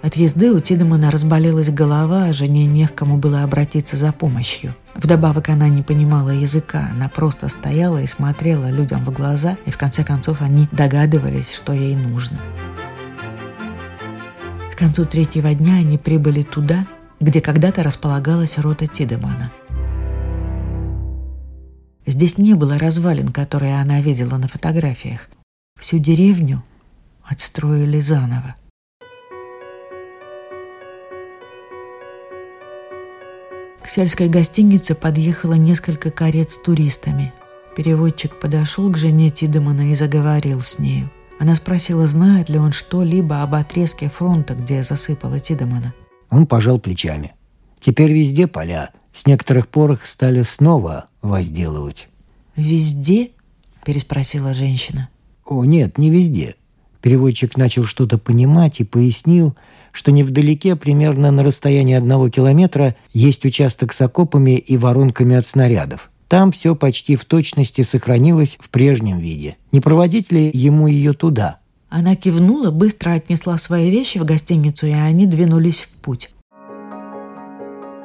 От 0.00 0.14
езды 0.14 0.52
у 0.52 0.60
Тидемана 0.60 1.10
разболелась 1.10 1.70
голова, 1.70 2.26
а 2.26 2.32
жене 2.32 2.66
не 2.66 2.86
к 2.86 2.94
кому 2.94 3.16
было 3.16 3.42
обратиться 3.42 3.96
за 3.96 4.12
помощью. 4.12 4.74
Вдобавок 4.94 5.48
она 5.48 5.68
не 5.68 5.82
понимала 5.82 6.30
языка, 6.30 6.88
она 6.92 7.08
просто 7.08 7.48
стояла 7.48 8.00
и 8.00 8.06
смотрела 8.06 8.70
людям 8.70 9.04
в 9.04 9.12
глаза, 9.12 9.56
и 9.66 9.70
в 9.70 9.76
конце 9.76 10.04
концов 10.04 10.40
они 10.40 10.68
догадывались, 10.70 11.52
что 11.52 11.72
ей 11.72 11.96
нужно. 11.96 12.38
К 14.78 14.82
концу 14.82 15.06
третьего 15.06 15.52
дня 15.54 15.78
они 15.78 15.98
прибыли 15.98 16.44
туда, 16.44 16.86
где 17.18 17.40
когда-то 17.40 17.82
располагалась 17.82 18.58
рота 18.58 18.86
Тидемана. 18.86 19.50
Здесь 22.06 22.38
не 22.38 22.54
было 22.54 22.78
развалин, 22.78 23.32
которые 23.32 23.80
она 23.80 24.00
видела 24.00 24.36
на 24.36 24.46
фотографиях. 24.46 25.30
Всю 25.80 25.98
деревню 25.98 26.62
отстроили 27.24 27.98
заново. 27.98 28.54
К 33.82 33.88
сельской 33.88 34.28
гостинице 34.28 34.94
подъехало 34.94 35.54
несколько 35.54 36.12
карет 36.12 36.52
с 36.52 36.62
туристами. 36.62 37.34
Переводчик 37.76 38.38
подошел 38.38 38.88
к 38.92 38.96
жене 38.96 39.30
Тидемана 39.30 39.90
и 39.90 39.96
заговорил 39.96 40.62
с 40.62 40.78
нею. 40.78 41.10
Она 41.38 41.54
спросила, 41.54 42.06
знает 42.06 42.48
ли 42.48 42.58
он 42.58 42.72
что-либо 42.72 43.42
об 43.42 43.54
отрезке 43.54 44.10
фронта, 44.10 44.54
где 44.54 44.82
засыпала 44.82 45.38
Тидемана. 45.38 45.94
Он 46.30 46.46
пожал 46.46 46.78
плечами. 46.78 47.34
Теперь 47.80 48.12
везде 48.12 48.46
поля. 48.46 48.90
С 49.12 49.26
некоторых 49.26 49.68
пор 49.68 49.92
их 49.92 50.06
стали 50.06 50.42
снова 50.42 51.06
возделывать. 51.22 52.08
«Везде?»– 52.56 53.30
переспросила 53.84 54.54
женщина. 54.54 55.08
«О, 55.44 55.64
нет, 55.64 55.96
не 55.96 56.10
везде. 56.10 56.56
Переводчик 57.00 57.56
начал 57.56 57.84
что-то 57.84 58.18
понимать 58.18 58.80
и 58.80 58.84
пояснил, 58.84 59.56
что 59.92 60.10
невдалеке, 60.10 60.76
примерно 60.76 61.30
на 61.30 61.44
расстоянии 61.44 61.94
одного 61.94 62.28
километра, 62.28 62.96
есть 63.12 63.44
участок 63.44 63.92
с 63.92 64.00
окопами 64.00 64.58
и 64.58 64.76
воронками 64.76 65.36
от 65.36 65.46
снарядов. 65.46 66.10
Там 66.28 66.52
все 66.52 66.74
почти 66.74 67.16
в 67.16 67.24
точности 67.24 67.80
сохранилось 67.82 68.58
в 68.60 68.68
прежнем 68.68 69.18
виде. 69.18 69.56
Не 69.72 69.80
проводить 69.80 70.30
ли 70.30 70.50
ему 70.52 70.86
ее 70.86 71.14
туда? 71.14 71.58
Она 71.88 72.16
кивнула, 72.16 72.70
быстро 72.70 73.12
отнесла 73.12 73.56
свои 73.56 73.90
вещи 73.90 74.18
в 74.18 74.24
гостиницу, 74.26 74.86
и 74.86 74.92
они 74.92 75.26
двинулись 75.26 75.82
в 75.82 75.90
путь. 76.02 76.30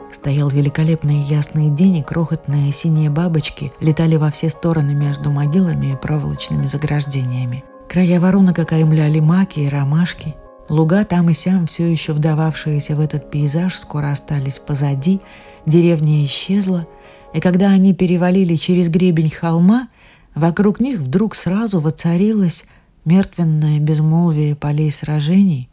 Стоял 0.10 0.50
великолепный 0.50 1.22
ясный 1.24 1.70
день, 1.70 1.98
и 1.98 2.04
крохотные 2.04 2.72
синие 2.72 3.10
бабочки 3.10 3.74
летали 3.82 4.16
во 4.16 4.32
все 4.32 4.50
стороны 4.50 4.94
между 4.94 5.30
могилами 5.30 5.94
и 5.94 5.96
проволочными 5.98 6.66
заграждениями. 6.66 7.64
Края 7.90 8.22
воронок 8.22 8.58
окаймляли 8.58 9.20
маки 9.20 9.60
и 9.60 9.68
ромашки. 9.68 10.36
Луга 10.70 11.04
там 11.04 11.30
и 11.30 11.34
сям, 11.34 11.68
все 11.68 11.92
еще 11.92 12.14
вдававшиеся 12.14 12.96
в 12.96 13.02
этот 13.02 13.30
пейзаж, 13.30 13.76
скоро 13.76 14.12
остались 14.12 14.60
позади, 14.60 15.20
деревня 15.66 16.24
исчезла, 16.24 16.88
и 17.34 17.40
когда 17.40 17.72
они 17.72 17.94
перевалили 17.94 18.56
через 18.56 18.90
гребень 18.90 19.30
холма, 19.30 19.90
вокруг 20.36 20.80
них 20.80 21.00
вдруг 21.00 21.36
сразу 21.36 21.80
воцарилось 21.80 22.66
мертвенное 23.06 23.80
безмолвие 23.80 24.56
полей 24.56 24.92
сражений, 24.92 25.70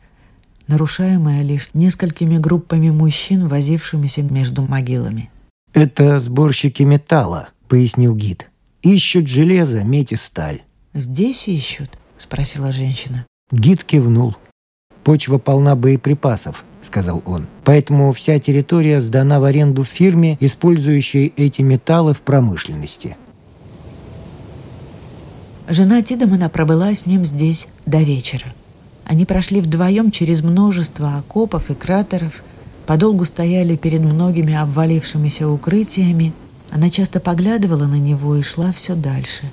нарушаемое 0.66 1.42
лишь 1.42 1.70
несколькими 1.74 2.38
группами 2.38 2.90
мужчин, 2.90 3.48
возившимися 3.48 4.22
между 4.22 4.62
могилами. 4.62 5.30
«Это 5.72 6.18
сборщики 6.18 6.82
металла»,— 6.82 7.50
пояснил 7.68 8.16
гид. 8.16 8.50
«Ищут 8.82 9.28
железо, 9.28 9.84
медь 9.84 10.12
и 10.12 10.16
сталь». 10.16 10.62
«Здесь 10.94 11.46
ищут?»— 11.46 11.90
спросила 12.18 12.72
женщина. 12.72 13.26
Гид 13.52 13.84
кивнул. 13.84 14.36
«Почва 15.04 15.38
полна 15.38 15.76
боеприпасов»,— 15.76 16.64
сказал 16.82 17.22
он. 17.26 17.46
«Поэтому 17.64 18.12
вся 18.12 18.38
территория 18.38 19.00
сдана 19.00 19.40
в 19.40 19.44
аренду 19.44 19.84
фирме, 19.84 20.36
использующей 20.40 21.32
эти 21.36 21.62
металлы 21.62 22.14
в 22.14 22.20
промышленности». 22.20 23.16
Жена 25.68 26.02
Тидемана 26.02 26.48
пробыла 26.48 26.92
с 26.94 27.06
ним 27.06 27.24
здесь 27.24 27.68
до 27.86 27.98
вечера. 27.98 28.46
Они 29.04 29.24
прошли 29.24 29.60
вдвоем 29.60 30.10
через 30.10 30.42
множество 30.42 31.18
окопов 31.18 31.70
и 31.70 31.74
кратеров, 31.74 32.42
подолгу 32.86 33.24
стояли 33.24 33.76
перед 33.76 34.00
многими 34.00 34.54
обвалившимися 34.54 35.48
укрытиями. 35.48 36.32
Она 36.72 36.90
часто 36.90 37.20
поглядывала 37.20 37.86
на 37.86 37.96
него 37.96 38.36
и 38.36 38.42
шла 38.42 38.72
все 38.72 38.94
дальше. 38.96 39.50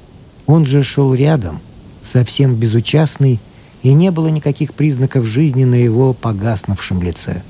Он 0.47 0.65
же 0.65 0.83
шел 0.83 1.13
рядом, 1.13 1.59
совсем 2.01 2.55
безучастный, 2.55 3.39
и 3.87 3.93
не 3.93 4.11
было 4.11 4.27
никаких 4.27 4.73
признаков 4.73 5.25
жизни 5.25 5.63
на 5.63 5.75
его 5.75 6.11
погаснувшем 6.11 7.01
лице. 7.01 7.41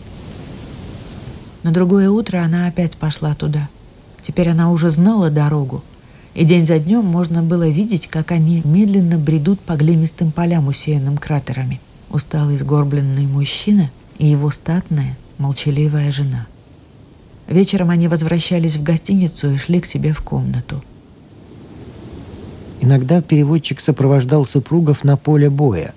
На 1.64 1.72
другое 1.72 2.12
утро 2.12 2.38
она 2.44 2.68
опять 2.68 2.96
пошла 2.96 3.34
туда. 3.34 3.70
Теперь 4.22 4.50
она 4.50 4.70
уже 4.72 4.92
знала 4.92 5.32
дорогу, 5.32 5.84
и 6.36 6.46
день 6.46 6.68
за 6.68 6.78
днем 6.78 7.04
можно 7.04 7.42
было 7.42 7.68
видеть, 7.68 8.06
как 8.06 8.30
они 8.32 8.62
медленно 8.64 9.18
бредут 9.18 9.60
по 9.62 9.74
глинистым 9.74 10.32
полям, 10.32 10.68
усеянным 10.68 11.18
кратерами. 11.18 11.82
Усталый 12.12 12.60
сгорбленный 12.60 13.26
мужчина 13.26 13.90
и 14.20 14.28
его 14.28 14.52
статная, 14.52 15.18
молчаливая 15.40 16.12
жена. 16.12 16.46
Вечером 17.48 17.90
они 17.90 18.08
возвращались 18.08 18.76
в 18.76 18.84
гостиницу 18.84 19.50
и 19.50 19.58
шли 19.58 19.82
к 19.82 19.88
себе 19.88 20.14
в 20.14 20.22
комнату. 20.22 20.84
Иногда 22.80 23.24
переводчик 23.24 23.80
сопровождал 23.80 24.46
супругов 24.46 25.04
на 25.04 25.18
поле 25.18 25.50
боя 25.50 25.96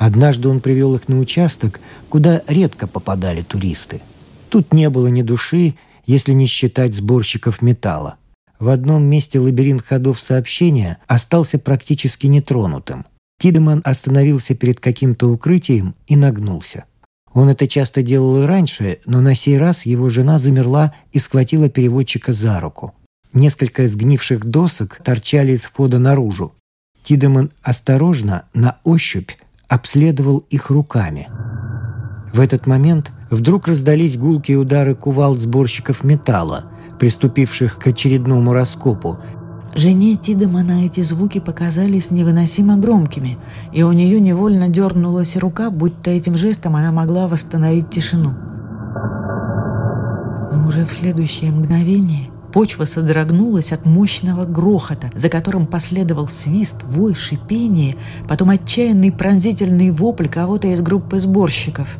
Однажды 0.00 0.48
он 0.48 0.60
привел 0.60 0.94
их 0.94 1.08
на 1.08 1.18
участок, 1.18 1.78
куда 2.08 2.40
редко 2.46 2.86
попадали 2.86 3.42
туристы. 3.42 4.00
Тут 4.48 4.72
не 4.72 4.88
было 4.88 5.08
ни 5.08 5.20
души, 5.20 5.74
если 6.06 6.32
не 6.32 6.46
считать 6.46 6.94
сборщиков 6.94 7.60
металла. 7.60 8.16
В 8.58 8.70
одном 8.70 9.04
месте 9.04 9.38
лабиринт 9.38 9.82
ходов 9.82 10.18
сообщения 10.18 10.96
остался 11.06 11.58
практически 11.58 12.28
нетронутым. 12.28 13.04
Тидеман 13.38 13.82
остановился 13.84 14.54
перед 14.54 14.80
каким-то 14.80 15.30
укрытием 15.30 15.94
и 16.06 16.16
нагнулся. 16.16 16.86
Он 17.34 17.50
это 17.50 17.68
часто 17.68 18.02
делал 18.02 18.42
и 18.42 18.46
раньше, 18.46 19.00
но 19.04 19.20
на 19.20 19.34
сей 19.34 19.58
раз 19.58 19.84
его 19.84 20.08
жена 20.08 20.38
замерла 20.38 20.94
и 21.12 21.18
схватила 21.18 21.68
переводчика 21.68 22.32
за 22.32 22.58
руку. 22.58 22.94
Несколько 23.34 23.86
сгнивших 23.86 24.46
досок 24.46 24.98
торчали 25.04 25.52
из 25.52 25.64
входа 25.64 25.98
наружу. 25.98 26.54
Тидеман 27.02 27.50
осторожно, 27.62 28.46
на 28.54 28.78
ощупь, 28.84 29.32
обследовал 29.70 30.44
их 30.50 30.68
руками. 30.68 31.28
В 32.34 32.40
этот 32.40 32.66
момент 32.66 33.12
вдруг 33.30 33.68
раздались 33.68 34.18
гулкие 34.18 34.58
удары 34.58 34.94
кувалд 34.94 35.38
сборщиков 35.38 36.02
металла, 36.04 36.64
приступивших 36.98 37.78
к 37.78 37.86
очередному 37.86 38.52
раскопу. 38.52 39.18
Жене 39.76 40.16
Тидемана 40.16 40.84
эти 40.84 41.00
звуки 41.02 41.38
показались 41.38 42.10
невыносимо 42.10 42.76
громкими, 42.76 43.38
и 43.72 43.84
у 43.84 43.92
нее 43.92 44.20
невольно 44.20 44.68
дернулась 44.68 45.36
рука, 45.36 45.70
будто 45.70 46.10
этим 46.10 46.36
жестом 46.36 46.74
она 46.74 46.90
могла 46.90 47.28
восстановить 47.28 47.90
тишину. 47.90 48.34
Но 50.52 50.66
уже 50.66 50.84
в 50.84 50.90
следующее 50.90 51.52
мгновение 51.52 52.29
Почва 52.52 52.84
содрогнулась 52.84 53.72
от 53.72 53.86
мощного 53.86 54.44
грохота, 54.44 55.10
за 55.14 55.28
которым 55.28 55.66
последовал 55.66 56.28
свист, 56.28 56.82
вой, 56.82 57.14
шипение, 57.14 57.96
потом 58.28 58.50
отчаянный 58.50 59.12
пронзительный 59.12 59.90
вопль 59.90 60.28
кого-то 60.28 60.68
из 60.68 60.82
группы 60.82 61.20
сборщиков. 61.20 61.98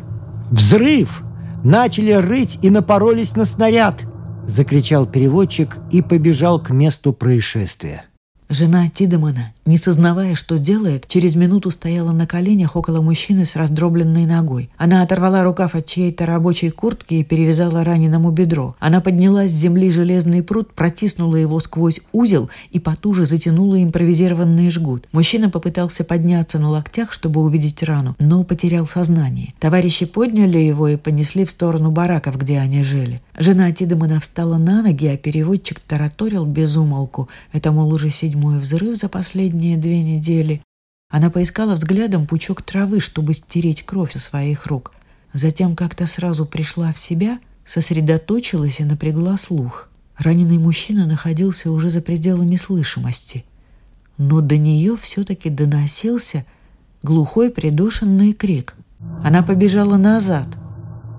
«Взрыв! 0.51 1.23
Начали 1.63 2.13
рыть 2.13 2.59
и 2.63 2.71
напоролись 2.71 3.37
на 3.37 3.45
снаряд!»— 3.45 4.03
закричал 4.47 5.07
переводчик 5.07 5.79
и 5.93 6.03
побежал 6.03 6.61
к 6.61 6.71
месту 6.71 7.13
происшествия. 7.13 8.05
Жена 8.51 8.89
Тидемана, 8.89 9.53
не 9.65 9.79
сознавая, 9.79 10.35
что 10.35 10.59
делает, 10.59 11.07
через 11.07 11.37
минуту 11.37 11.71
стояла 11.71 12.11
на 12.11 12.27
коленях 12.27 12.75
около 12.75 13.01
мужчины 13.01 13.47
с 13.47 13.55
раздробленной 13.55 14.27
ногой. 14.27 14.71
Она 14.77 15.03
оторвала 15.03 15.45
рукав 15.45 15.77
от 15.77 15.87
чьей-то 15.87 16.27
рабочей 16.27 16.71
куртки 16.71 17.15
и 17.15 17.23
перевязала 17.23 17.85
раненому 17.85 18.33
бедро. 18.33 18.75
Она 18.81 19.01
подняла 19.01 19.47
с 19.47 19.53
земли 19.53 19.93
железный 19.93 20.43
пруд, 20.43 20.75
протиснула 20.75 21.37
его 21.37 21.61
сквозь 21.61 22.01
узел 22.11 22.51
и 22.73 22.81
потуже 22.81 23.25
затянула 23.25 23.81
импровизированный 23.81 24.69
жгут. 24.73 25.07
Мужчина 25.13 25.49
попытался 25.49 26.03
подняться 26.03 26.59
на 26.59 26.71
локтях, 26.71 27.13
чтобы 27.13 27.43
увидеть 27.43 27.85
рану, 27.85 28.17
но 28.19 28.43
потерял 28.43 28.89
сознание. 28.89 29.55
Товарищи 29.61 30.07
подняли 30.07 30.59
его 30.59 30.89
и 30.89 30.97
понесли 30.97 31.45
в 31.45 31.53
сторону 31.53 31.93
бараков, 31.93 32.37
где 32.37 32.59
они 32.59 32.83
жили. 32.83 33.23
Жена 33.39 33.71
Тидемана 33.71 34.19
встала 34.19 34.59
на 34.59 34.83
ноги, 34.83 35.07
а 35.07 35.17
переводчик 35.17 35.79
тараторил 35.79 36.45
без 36.45 36.77
умолку. 36.77 37.29
Это, 37.53 37.71
мол, 37.71 37.93
уже 37.93 38.11
седьмой 38.11 38.40
мой 38.41 38.59
взрыв 38.59 38.97
за 38.97 39.09
последние 39.09 39.77
две 39.77 40.03
недели. 40.03 40.63
Она 41.11 41.29
поискала 41.29 41.75
взглядом 41.75 42.27
пучок 42.27 42.63
травы, 42.63 43.01
чтобы 43.01 43.35
стереть 43.35 43.85
кровь 43.85 44.13
со 44.13 44.19
своих 44.19 44.67
рук. 44.67 44.93
Затем 45.35 45.77
как-то 45.77 46.07
сразу 46.07 46.47
пришла 46.47 46.93
в 46.93 46.99
себя, 46.99 47.39
сосредоточилась 47.67 48.81
и 48.81 48.85
напрягла 48.85 49.37
слух. 49.37 49.91
Раненый 50.17 50.59
мужчина 50.59 51.07
находился 51.07 51.71
уже 51.71 51.91
за 51.91 52.01
пределами 52.01 52.57
слышимости. 52.57 53.45
Но 54.17 54.41
до 54.41 54.57
нее 54.57 54.97
все-таки 54.97 55.51
доносился 55.51 56.45
глухой 57.03 57.51
придушенный 57.51 58.33
крик. 58.33 58.75
Она 59.23 59.43
побежала 59.43 59.97
назад. 59.97 60.49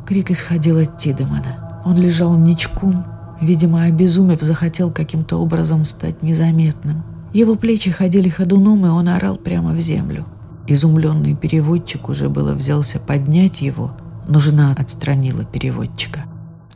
Крик 0.08 0.32
исходил 0.32 0.80
от 0.80 0.98
Тидемана. 0.98 1.82
Он 1.86 1.98
лежал 1.98 2.38
ничком, 2.38 3.06
видимо, 3.42 3.84
обезумев, 3.84 4.42
захотел 4.42 4.92
каким-то 4.92 5.38
образом 5.38 5.86
стать 5.86 6.24
незаметным. 6.24 7.04
Его 7.34 7.56
плечи 7.56 7.92
ходили 7.92 8.30
ходуном, 8.30 8.86
и 8.86 8.90
он 8.90 9.08
орал 9.10 9.38
прямо 9.38 9.72
в 9.72 9.82
землю. 9.82 10.26
Изумленный 10.68 11.36
переводчик 11.36 12.10
уже 12.10 12.30
было 12.30 12.54
взялся 12.54 13.00
поднять 13.00 13.62
его, 13.62 13.98
но 14.28 14.40
жена 14.40 14.76
отстранила 14.78 15.44
переводчика. 15.44 16.26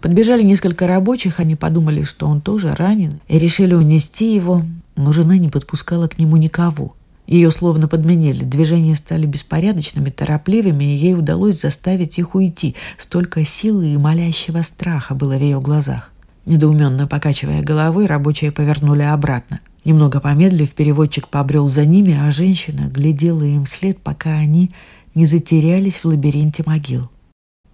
Подбежали 0.01 0.43
несколько 0.43 0.87
рабочих, 0.87 1.39
они 1.39 1.55
подумали, 1.55 2.03
что 2.03 2.27
он 2.27 2.41
тоже 2.41 2.73
ранен, 2.75 3.21
и 3.27 3.37
решили 3.37 3.73
унести 3.73 4.35
его, 4.35 4.63
но 4.95 5.13
жена 5.13 5.37
не 5.37 5.49
подпускала 5.49 6.07
к 6.07 6.17
нему 6.17 6.37
никого. 6.37 6.95
Ее 7.27 7.49
словно 7.49 7.87
подменили, 7.87 8.43
движения 8.43 8.95
стали 8.95 9.25
беспорядочными, 9.25 10.11
торопливыми, 10.11 10.83
и 10.83 10.97
ей 10.97 11.15
удалось 11.15 11.59
заставить 11.59 12.19
их 12.19 12.35
уйти. 12.35 12.75
Столько 12.97 13.43
силы 13.45 13.87
и 13.93 13.97
молящего 13.97 14.61
страха 14.61 15.15
было 15.15 15.35
в 15.35 15.41
ее 15.41 15.59
глазах. 15.59 16.11
Недоуменно 16.45 17.07
покачивая 17.07 17.63
головой, 17.63 18.05
рабочие 18.05 18.51
повернули 18.51 19.01
обратно. 19.01 19.61
Немного 19.83 20.19
помедлив, 20.19 20.71
переводчик 20.73 21.27
побрел 21.27 21.67
за 21.69 21.85
ними, 21.85 22.17
а 22.19 22.31
женщина 22.31 22.87
глядела 22.87 23.43
им 23.43 23.65
вслед, 23.65 23.97
пока 23.99 24.31
они 24.31 24.71
не 25.15 25.25
затерялись 25.25 25.97
в 25.97 26.05
лабиринте 26.05 26.63
могил. 26.65 27.09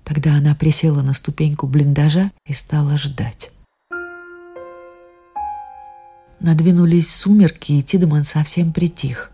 Тогда 0.03 0.36
она 0.36 0.55
присела 0.55 1.01
на 1.01 1.13
ступеньку 1.13 1.67
блиндажа 1.67 2.32
и 2.45 2.53
стала 2.53 2.97
ждать. 2.97 3.51
Надвинулись 6.39 7.13
сумерки, 7.13 7.74
и 7.74 7.84
Тидеман 7.84 8.24
совсем 8.24 8.74
притих. 8.74 9.32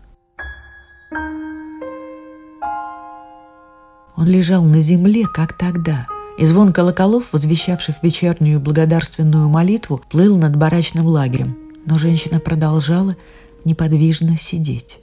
Он 4.16 4.26
лежал 4.26 4.64
на 4.64 4.80
земле, 4.80 5.26
как 5.26 5.56
тогда— 5.56 6.06
и 6.38 6.46
звон 6.46 6.72
колоколов, 6.72 7.32
возвещавших 7.32 7.96
вечернюю 8.02 8.60
благодарственную 8.60 9.48
молитву, 9.48 10.00
плыл 10.08 10.38
над 10.38 10.56
барачным 10.56 11.06
лагерем. 11.06 11.58
Но 11.84 11.98
женщина 11.98 12.38
продолжала 12.38 13.16
неподвижно 13.64 14.36
сидеть. 14.38 15.00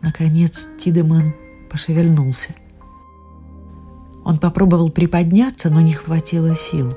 Наконец 0.00 0.70
Тидеман 0.82 1.34
пошевельнулся. 1.70 2.54
Он 4.24 4.38
попробовал 4.38 4.90
приподняться, 4.90 5.68
но 5.68 5.80
не 5.82 5.92
хватило 5.92 6.56
сил. 6.56 6.96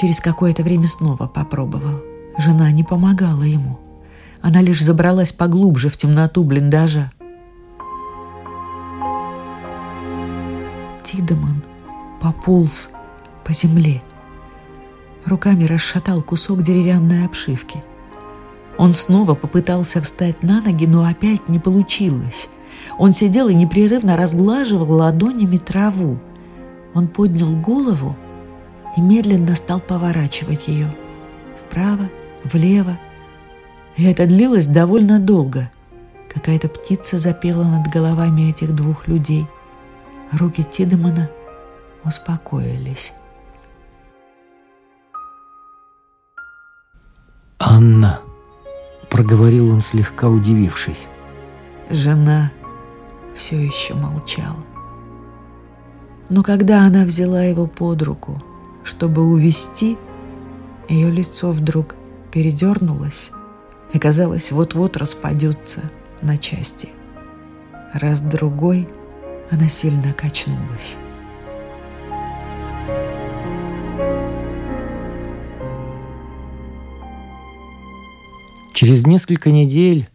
Через 0.00 0.20
какое-то 0.20 0.62
время 0.62 0.86
снова 0.86 1.26
попробовал. 1.26 2.02
Жена 2.38 2.70
не 2.70 2.84
помогала 2.84 3.42
ему. 3.42 3.78
Она 4.40 4.60
лишь 4.60 4.82
забралась 4.82 5.32
поглубже 5.32 5.90
в 5.90 5.96
темноту 5.96 6.44
блиндажа. 6.44 7.10
Тидеман 11.04 11.62
пополз 12.20 12.90
по 13.44 13.52
земле. 13.52 14.02
Руками 15.26 15.64
расшатал 15.64 16.22
кусок 16.22 16.62
деревянной 16.62 17.26
обшивки. 17.26 17.82
Он 18.78 18.94
снова 18.94 19.34
попытался 19.34 20.00
встать 20.02 20.42
на 20.42 20.60
ноги, 20.60 20.86
но 20.86 21.06
опять 21.06 21.48
не 21.48 21.58
получилось. 21.58 22.48
Он 22.98 23.12
сидел 23.12 23.48
и 23.48 23.54
непрерывно 23.54 24.16
разглаживал 24.16 24.90
ладонями 24.90 25.58
траву. 25.58 26.18
Он 26.94 27.06
поднял 27.08 27.50
голову 27.50 28.16
и 28.96 29.00
медленно 29.00 29.54
стал 29.56 29.80
поворачивать 29.80 30.68
ее. 30.68 30.94
Вправо, 31.60 32.08
влево. 32.44 32.98
И 33.96 34.04
это 34.04 34.26
длилось 34.26 34.66
довольно 34.66 35.20
долго. 35.20 35.70
Какая-то 36.32 36.68
птица 36.68 37.18
запела 37.18 37.64
над 37.64 37.88
головами 37.88 38.50
этих 38.50 38.74
двух 38.74 39.06
людей. 39.06 39.46
Руки 40.38 40.64
Тидемана 40.64 41.30
успокоились. 42.04 43.12
«Анна!»— 47.58 48.20
проговорил 49.10 49.70
он, 49.70 49.80
слегка 49.80 50.28
удивившись. 50.28 51.06
Жена 51.88 52.50
все 53.36 53.64
еще 53.64 53.94
молчала. 53.94 54.56
Но 56.28 56.42
когда 56.42 56.84
она 56.84 57.04
взяла 57.04 57.44
его 57.44 57.68
под 57.68 58.02
руку, 58.02 58.42
чтобы 58.82 59.22
увести, 59.22 59.96
ее 60.88 61.10
лицо 61.10 61.52
вдруг 61.52 61.94
передернулось 62.32 63.30
и, 63.92 64.00
казалось, 64.00 64.50
вот-вот 64.50 64.96
распадется 64.96 65.82
на 66.22 66.38
части. 66.38 66.88
Раз-другой 67.92 68.88
она 69.54 69.68
сильно 69.68 70.12
качнулась. 70.12 70.96
Через 78.72 79.06
несколько 79.06 79.52
недель 79.52 80.08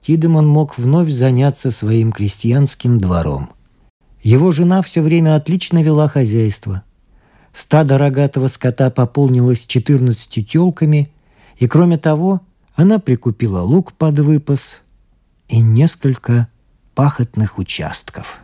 Тидеман 0.00 0.46
мог 0.48 0.76
вновь 0.76 1.08
заняться 1.10 1.70
своим 1.70 2.10
крестьянским 2.10 2.98
двором. 2.98 3.50
Его 4.22 4.50
жена 4.50 4.82
все 4.82 5.00
время 5.00 5.36
отлично 5.36 5.80
вела 5.80 6.08
хозяйство. 6.08 6.82
Стадо 7.52 7.96
рогатого 7.96 8.48
скота 8.48 8.90
пополнилось 8.90 9.66
14 9.66 10.50
телками, 10.50 11.12
и 11.56 11.68
кроме 11.68 11.98
того, 11.98 12.40
она 12.74 12.98
прикупила 12.98 13.60
лук 13.60 13.92
под 13.92 14.18
выпас 14.18 14.80
и 15.46 15.60
несколько 15.60 16.48
пахотных 16.96 17.58
участков– 17.58 18.40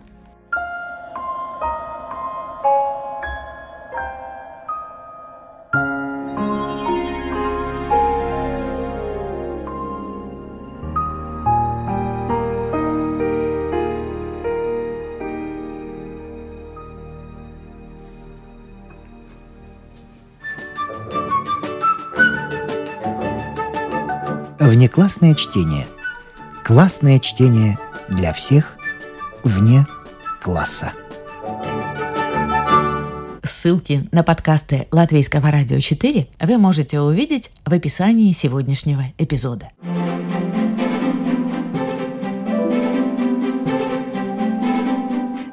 Внеклассное 24.70 25.34
чтение. 25.34 25.88
Классное 26.62 27.18
чтение 27.18 27.76
для 28.08 28.32
всех 28.32 28.76
вне 29.42 29.84
класса. 30.40 30.92
Ссылки 33.42 34.08
на 34.12 34.22
подкасты 34.22 34.86
Латвийского 34.92 35.50
радио 35.50 35.80
4 35.80 36.28
вы 36.38 36.58
можете 36.58 37.00
увидеть 37.00 37.50
в 37.66 37.72
описании 37.74 38.32
сегодняшнего 38.32 39.02
эпизода. 39.18 39.70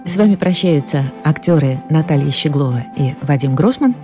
С 0.05 0.15
вами 0.15 0.36
прощаются 0.36 1.11
актеры 1.24 1.82
Наталья 1.89 2.30
Щеглова 2.30 2.84
и 2.95 3.15
Вадим 3.24 3.55
Гросман. 3.55 3.95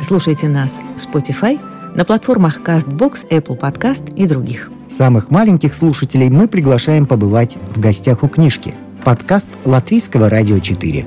Слушайте 0.00 0.46
нас 0.46 0.78
в 0.94 1.12
Spotify– 1.12 1.60
на 1.94 2.04
платформах 2.04 2.60
CastBox, 2.60 3.28
Apple 3.30 3.58
Podcast 3.58 4.14
и 4.16 4.26
других. 4.26 4.70
Самых 4.88 5.30
маленьких 5.30 5.74
слушателей 5.74 6.30
мы 6.30 6.48
приглашаем 6.48 7.06
побывать 7.06 7.56
в 7.74 7.80
гостях 7.80 8.22
у 8.22 8.28
книжки. 8.28 8.74
Подкаст 9.04 9.52
Латвийского 9.64 10.28
радио 10.28 10.58
4. 10.58 11.06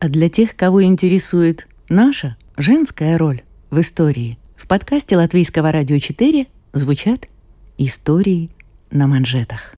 А 0.00 0.08
для 0.08 0.28
тех, 0.28 0.56
кого 0.56 0.84
интересует 0.84 1.66
наша 1.88 2.36
женская 2.56 3.18
роль 3.18 3.42
в 3.70 3.80
истории, 3.80 4.38
в 4.56 4.66
подкасте 4.66 5.16
Латвийского 5.16 5.72
радио 5.72 5.98
4 5.98 6.46
звучат 6.72 7.26
истории 7.78 8.50
на 8.90 9.06
манжетах. 9.06 9.77